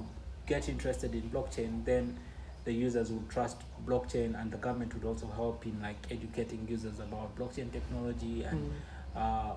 get 0.47 0.67
interested 0.69 1.13
in 1.13 1.21
blockchain, 1.29 1.83
then 1.85 2.17
the 2.65 2.71
users 2.73 3.11
will 3.11 3.23
trust 3.29 3.57
blockchain, 3.85 4.39
and 4.39 4.51
the 4.51 4.57
government 4.57 4.93
would 4.93 5.03
also 5.05 5.27
help 5.27 5.65
in 5.65 5.81
like 5.81 5.97
educating 6.09 6.65
users 6.69 6.99
about 6.99 7.35
blockchain 7.35 7.69
technology 7.71 8.43
and 8.43 8.59
mm. 8.59 8.71
uh, 9.15 9.53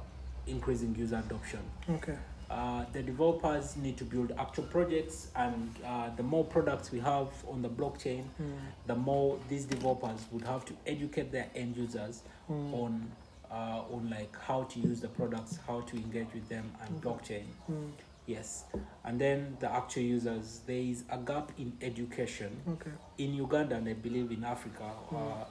increasing 0.47 0.95
user 0.95 1.17
adoption. 1.27 1.61
Okay. 1.91 2.17
Uh, 2.49 2.85
the 2.93 3.03
developers 3.03 3.77
need 3.77 3.97
to 3.97 4.05
build 4.05 4.33
actual 4.39 4.65
projects, 4.65 5.29
and 5.35 5.75
uh, 5.85 6.09
the 6.17 6.23
more 6.23 6.45
products 6.45 6.93
we 6.93 7.01
have 7.01 7.29
on 7.49 7.61
the 7.63 7.69
blockchain, 7.69 8.23
Mm, 8.41 8.53
the 8.87 8.95
more 8.95 9.37
these 9.49 9.65
developers 9.65 10.21
would 10.31 10.45
have 10.45 10.65
to 10.65 10.73
educate 10.87 11.33
their 11.33 11.49
end 11.57 11.77
users 11.77 12.23
mm, 12.49 12.73
on 12.73 13.11
uh, 13.51 13.83
on 13.93 14.09
like 14.11 14.37
how 14.41 14.63
to 14.65 14.79
use 14.81 15.01
the 15.01 15.09
products, 15.09 15.59
how 15.67 15.81
to 15.83 15.97
engage 15.97 16.27
with 16.35 16.49
them, 16.49 16.71
and 16.83 16.97
Okay. 16.97 17.09
blockchain. 17.09 17.45
mm. 17.71 17.91
Yes, 18.27 18.65
and 19.05 19.21
then 19.21 19.57
the 19.61 19.73
actual 19.73 20.03
users. 20.03 20.61
There 20.67 20.77
is 20.81 21.05
a 21.11 21.19
gap 21.19 21.51
in 21.59 21.73
education 21.83 22.51
Okay. 22.69 22.91
in 23.19 23.35
Uganda, 23.35 23.77
and 23.77 23.89
I 23.89 23.93
believe 23.95 24.31
in 24.33 24.45
Africa. 24.45 24.91
Uh, 25.13 25.45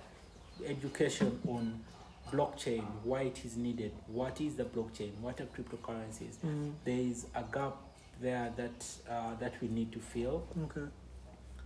education 0.65 1.39
on 1.47 1.79
blockchain, 2.31 2.83
why 3.03 3.21
it 3.21 3.45
is 3.45 3.55
needed, 3.57 3.91
what 4.07 4.39
is 4.41 4.55
the 4.55 4.63
blockchain, 4.65 5.11
what 5.21 5.39
are 5.39 5.45
cryptocurrencies. 5.45 6.35
Mm, 6.45 6.73
There 6.83 6.97
is 6.99 7.25
a 7.35 7.43
gap 7.51 7.75
there 8.21 8.51
that 8.55 8.85
uh, 9.09 9.35
that 9.39 9.53
we 9.61 9.67
need 9.67 9.91
to 9.91 9.99
fill, 9.99 10.43
okay. 10.65 10.87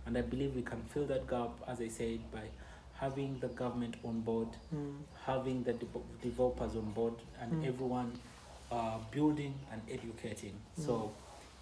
and 0.06 0.16
I 0.18 0.22
believe 0.22 0.54
we 0.54 0.62
can 0.62 0.82
fill 0.92 1.06
that 1.06 1.26
gap, 1.28 1.50
as 1.68 1.80
I 1.80 1.88
said, 1.88 2.18
by 2.32 2.42
having 2.94 3.38
the 3.40 3.48
government 3.48 3.96
on 4.04 4.20
board, 4.20 4.48
Mm, 4.74 4.96
having 5.26 5.62
the 5.64 5.72
de- 5.72 5.86
developers 6.22 6.76
on 6.76 6.90
board 6.92 7.14
and 7.40 7.52
Mm. 7.52 7.66
everyone 7.68 8.12
uh, 8.70 8.98
building 9.10 9.54
and 9.72 9.80
educating. 9.90 10.54
So 10.76 11.10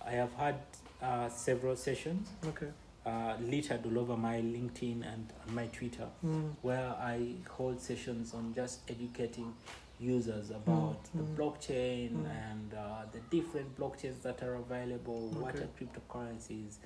I 0.05 0.11
have 0.13 0.33
had 0.35 0.57
uh, 1.03 1.29
several 1.29 1.77
sessions 1.77 2.29
okay. 2.45 2.69
Uh, 3.07 3.35
littered 3.41 3.85
all 3.87 3.99
over 3.99 4.17
my 4.17 4.37
LinkedIn 4.41 5.03
and 5.13 5.33
my 5.53 5.67
Twitter 5.67 6.09
Mm, 6.25 6.55
where 6.63 6.91
I 7.01 7.35
hold 7.51 7.81
sessions 7.81 8.35
on 8.35 8.53
just 8.55 8.81
educating 8.91 9.55
users 10.01 10.51
about 10.51 11.03
the 11.15 11.23
mm. 11.23 11.37
blockchain 11.37 12.11
Mm. 12.11 12.51
and 12.51 12.75
uh, 12.75 13.03
the 13.13 13.21
different 13.37 13.77
blockchains 13.79 14.23
that 14.23 14.43
are 14.43 14.55
available, 14.57 15.31
what 15.31 15.57
are 15.57 15.69
cryptocurrencies, 15.79 16.77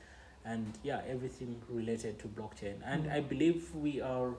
and 0.44 0.66
yeah, 0.83 1.01
everything 1.09 1.61
related 1.68 2.18
to 2.20 2.29
blockchain. 2.29 2.77
And 2.85 3.05
Mm. 3.07 3.12
I 3.12 3.20
believe 3.20 3.75
we 3.75 4.01
are. 4.01 4.35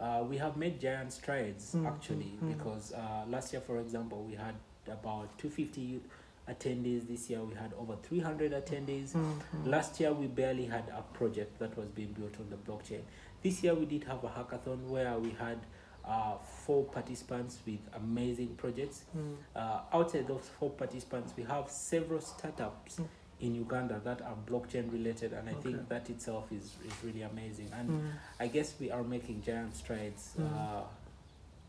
Uh, 0.00 0.22
we 0.30 0.36
have 0.38 0.56
made 0.56 0.78
giant 0.80 1.12
strides 1.12 1.74
Mm, 1.74 1.84
actually 1.86 2.32
mm, 2.40 2.44
mm. 2.44 2.56
because 2.56 2.92
uh, 2.92 3.24
last 3.28 3.52
year, 3.52 3.60
for 3.60 3.78
example, 3.80 4.22
we 4.22 4.36
had 4.36 4.54
about 4.86 5.36
250 5.38 6.00
attendees. 6.48 7.06
This 7.06 7.28
year, 7.30 7.42
we 7.42 7.54
had 7.54 7.72
over 7.78 7.96
300 8.02 8.52
attendees. 8.52 9.12
mm, 9.12 9.34
mm. 9.34 9.66
Last 9.66 10.00
year, 10.00 10.12
we 10.12 10.26
barely 10.26 10.66
had 10.66 10.84
a 10.96 11.02
project 11.16 11.58
that 11.58 11.76
was 11.76 11.88
being 11.88 12.12
built 12.12 12.34
on 12.40 12.48
the 12.50 12.56
blockchain. 12.56 13.00
This 13.42 13.62
year, 13.62 13.74
we 13.74 13.86
did 13.86 14.04
have 14.04 14.24
a 14.24 14.28
hackathon 14.28 14.88
where 14.88 15.18
we 15.18 15.30
had 15.30 15.58
uh, 16.04 16.38
four 16.64 16.84
participants 16.84 17.58
with 17.66 17.80
amazing 17.94 18.54
projects. 18.56 19.04
Mm, 19.16 19.36
Uh, 19.54 19.80
outside 19.92 20.26
those 20.26 20.48
four 20.58 20.70
participants, 20.70 21.34
we 21.36 21.42
have 21.44 21.68
several 21.70 22.20
startups 22.20 22.96
Mm. 22.98 23.06
in 23.40 23.54
Uganda 23.54 24.00
that 24.04 24.22
are 24.22 24.34
blockchain 24.46 24.90
related, 24.92 25.32
and 25.32 25.48
I 25.48 25.52
Okay. 25.52 25.62
think 25.72 25.88
that 25.88 26.08
itself 26.10 26.50
is, 26.50 26.64
is 26.86 26.92
really 27.04 27.22
amazing. 27.22 27.68
And 27.72 27.90
mm. 27.90 28.10
I 28.40 28.48
guess 28.48 28.74
we 28.80 28.90
are 28.90 29.04
making 29.04 29.42
giant 29.42 29.76
strides 29.76 30.34
Mm. 30.38 30.46
uh, 30.52 30.82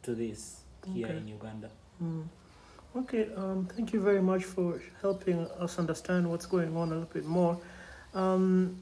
to 0.03 0.15
this 0.15 0.61
here 0.85 1.07
Okay. 1.07 1.17
in 1.17 1.27
Uganda. 1.27 1.69
Okay, 2.95 3.30
um, 3.36 3.67
thank 3.75 3.93
you 3.93 4.02
very 4.02 4.21
much 4.21 4.43
for 4.45 4.82
helping 5.02 5.47
us 5.60 5.78
understand 5.78 6.30
what's 6.30 6.47
going 6.47 6.75
on 6.75 6.89
a 6.89 6.95
little 6.95 7.10
bit 7.13 7.25
more. 7.25 7.60
Um, 8.15 8.80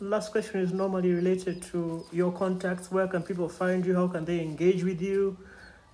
last 0.00 0.32
question 0.32 0.60
is 0.60 0.72
normally 0.72 1.12
related 1.12 1.62
to 1.70 2.04
your 2.10 2.32
contacts. 2.32 2.90
Where 2.90 3.06
can 3.06 3.22
people 3.22 3.48
find 3.48 3.86
you? 3.86 3.94
How 3.94 4.08
can 4.08 4.24
they 4.24 4.40
engage 4.40 4.82
with 4.82 5.00
you? 5.00 5.36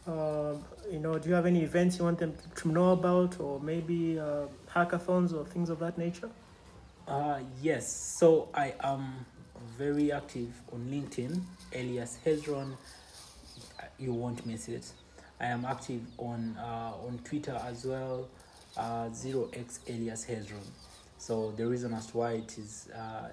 Um, 0.06 0.64
you 0.90 0.98
know, 0.98 1.18
do 1.18 1.28
you 1.28 1.34
have 1.34 1.44
any 1.44 1.62
events 1.62 1.98
you 1.98 2.04
want 2.04 2.18
them 2.18 2.34
to 2.56 2.68
know 2.68 2.92
about, 2.92 3.38
or 3.38 3.60
maybe 3.60 4.18
uh, 4.18 4.46
hackathons 4.74 5.34
or 5.34 5.44
things 5.44 5.68
of 5.68 5.78
that 5.80 5.98
nature? 5.98 6.30
Uh, 7.06 7.40
yes, 7.62 7.92
so 8.18 8.48
I 8.54 8.74
am 8.80 9.26
very 9.76 10.12
active 10.12 10.50
on 10.72 10.80
LinkedIn, 10.90 11.42
Elias 11.74 12.18
Hezron. 12.24 12.72
Uh, 12.72 13.84
You 13.98 14.14
won't 14.14 14.46
miss 14.46 14.68
it. 14.68 14.90
I 15.40 15.46
am 15.46 15.64
active 15.64 16.02
on 16.18 16.56
uh, 16.58 16.92
on 17.06 17.18
Twitter 17.24 17.58
as 17.64 17.84
well, 17.84 18.28
uh, 18.76 19.06
0x 19.08 19.78
Elias 19.88 20.24
Hezron. 20.26 20.66
So 21.18 21.52
the 21.56 21.66
reason 21.66 21.92
as 21.94 22.06
to 22.08 22.18
why 22.18 22.32
it 22.32 22.58
is 22.58 22.88
uh, 22.94 23.28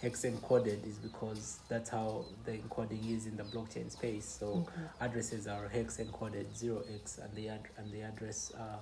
hex 0.00 0.24
encoded 0.24 0.86
is 0.86 0.98
because 0.98 1.58
that's 1.68 1.90
how 1.90 2.24
the 2.44 2.52
encoding 2.52 3.10
is 3.16 3.26
in 3.26 3.36
the 3.36 3.44
blockchain 3.44 3.90
space. 3.90 4.24
So 4.40 4.46
Okay. 4.68 4.82
addresses 5.00 5.46
are 5.46 5.68
hex 5.68 5.96
encoded 5.98 6.46
0x 6.54 7.18
and 7.24 7.34
the 7.34 7.48
ad- 7.48 7.68
and 7.78 7.90
the 7.92 8.02
address 8.02 8.52
uh, 8.58 8.78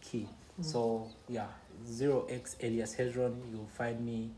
key. 0.00 0.28
Mm. 0.60 0.64
So 0.64 1.08
yeah, 1.28 1.46
0x 1.88 2.56
Elias 2.62 2.94
Hezron. 2.94 3.34
You'll 3.50 3.66
find 3.76 4.04
me 4.04 4.30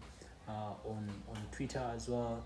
uh, 0.49 0.73
on 0.87 1.09
on 1.29 1.39
Twitter 1.53 1.83
as 1.95 2.09
well, 2.09 2.43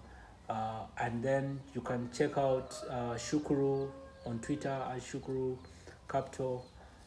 uh, 0.49 0.87
and 1.01 1.23
then 1.23 1.61
you 1.75 1.83
can 1.83 2.09
check 2.13 2.37
out 2.39 2.75
uh, 2.91 3.15
Shukuru 3.15 3.91
on 4.29 4.39
Twitter 4.41 4.77
as 4.95 5.03
Shukuru 5.03 5.57
Capital. 6.09 6.65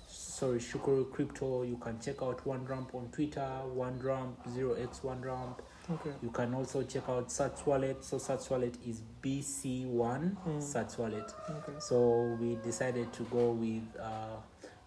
Sorry, 0.08 0.60
Shukuru 0.60 1.10
Crypto. 1.12 1.64
You 1.64 1.78
can 1.78 2.00
check 2.00 2.22
out 2.22 2.46
One 2.46 2.66
OneRamp 2.66 2.94
on 2.96 3.08
Twitter, 3.12 3.48
OneRamp 3.76 4.34
0x 4.50 5.02
OneRamp. 5.02 5.60
Okay. 5.90 6.12
You 6.22 6.30
can 6.32 6.54
also 6.54 6.84
check 6.84 7.04
out 7.08 7.30
Sats 7.30 7.66
Wallet. 7.66 8.04
So 8.04 8.18
Sats 8.18 8.50
Wallet 8.50 8.76
is 8.86 9.02
BC1 9.24 10.36
Mm. 10.46 10.62
Sats 10.62 10.98
Wallet. 10.98 11.32
Okay. 11.50 11.74
So 11.80 12.38
we 12.42 12.56
decided 12.56 13.12
to 13.14 13.24
go 13.24 13.52
with 13.52 13.84
uh, 14.00 14.38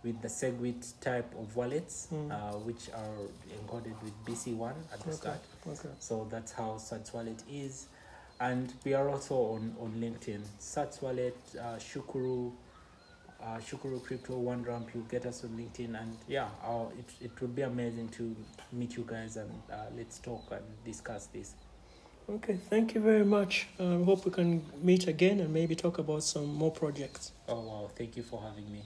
with 0.02 0.20
the 0.20 0.28
Segwit 0.28 0.92
type 1.00 1.32
of 1.38 1.56
wallets, 1.56 2.08
Mm. 2.12 2.30
uh, 2.30 2.58
which 2.58 2.90
are 2.90 3.16
encoded 3.58 3.94
with 4.02 4.12
BC1 4.26 4.74
at 4.92 5.00
the 5.00 5.08
Okay. 5.08 5.16
start. 5.16 5.38
Okay. 5.66 5.88
So 5.98 6.26
that's 6.30 6.52
how 6.52 6.72
Sats 6.78 7.12
Wallet 7.14 7.42
is. 7.50 7.86
And 8.40 8.72
we 8.84 8.94
are 8.94 9.08
also 9.08 9.34
on, 9.34 9.74
on 9.80 9.92
LinkedIn. 9.92 10.40
Sats 10.60 11.00
Wallet, 11.02 11.36
uh, 11.58 11.76
Shukuru, 11.76 12.52
uh, 13.42 13.58
Shukuru 13.58 14.02
Crypto, 14.02 14.34
OneRamp, 14.34 14.94
you 14.94 15.06
get 15.08 15.26
us 15.26 15.44
on 15.44 15.50
LinkedIn. 15.50 16.00
And 16.00 16.16
yeah, 16.28 16.48
uh, 16.64 16.86
it, 16.98 17.26
it 17.26 17.40
would 17.40 17.54
be 17.54 17.62
amazing 17.62 18.08
to 18.10 18.34
meet 18.72 18.96
you 18.96 19.04
guys 19.06 19.36
and 19.36 19.50
uh, 19.72 19.86
let's 19.96 20.18
talk 20.18 20.44
and 20.50 20.64
discuss 20.84 21.26
this. 21.26 21.54
Okay, 22.28 22.56
thank 22.70 22.94
you 22.94 23.02
very 23.02 23.24
much. 23.24 23.68
I 23.78 24.02
hope 24.02 24.24
we 24.24 24.30
can 24.30 24.64
meet 24.82 25.06
again 25.08 25.40
and 25.40 25.52
maybe 25.52 25.74
talk 25.76 25.98
about 25.98 26.22
some 26.22 26.54
more 26.54 26.70
projects. 26.70 27.32
Oh 27.46 27.60
wow! 27.60 27.90
Thank 27.94 28.16
you 28.16 28.22
for 28.22 28.40
having 28.40 28.72
me. 28.72 28.82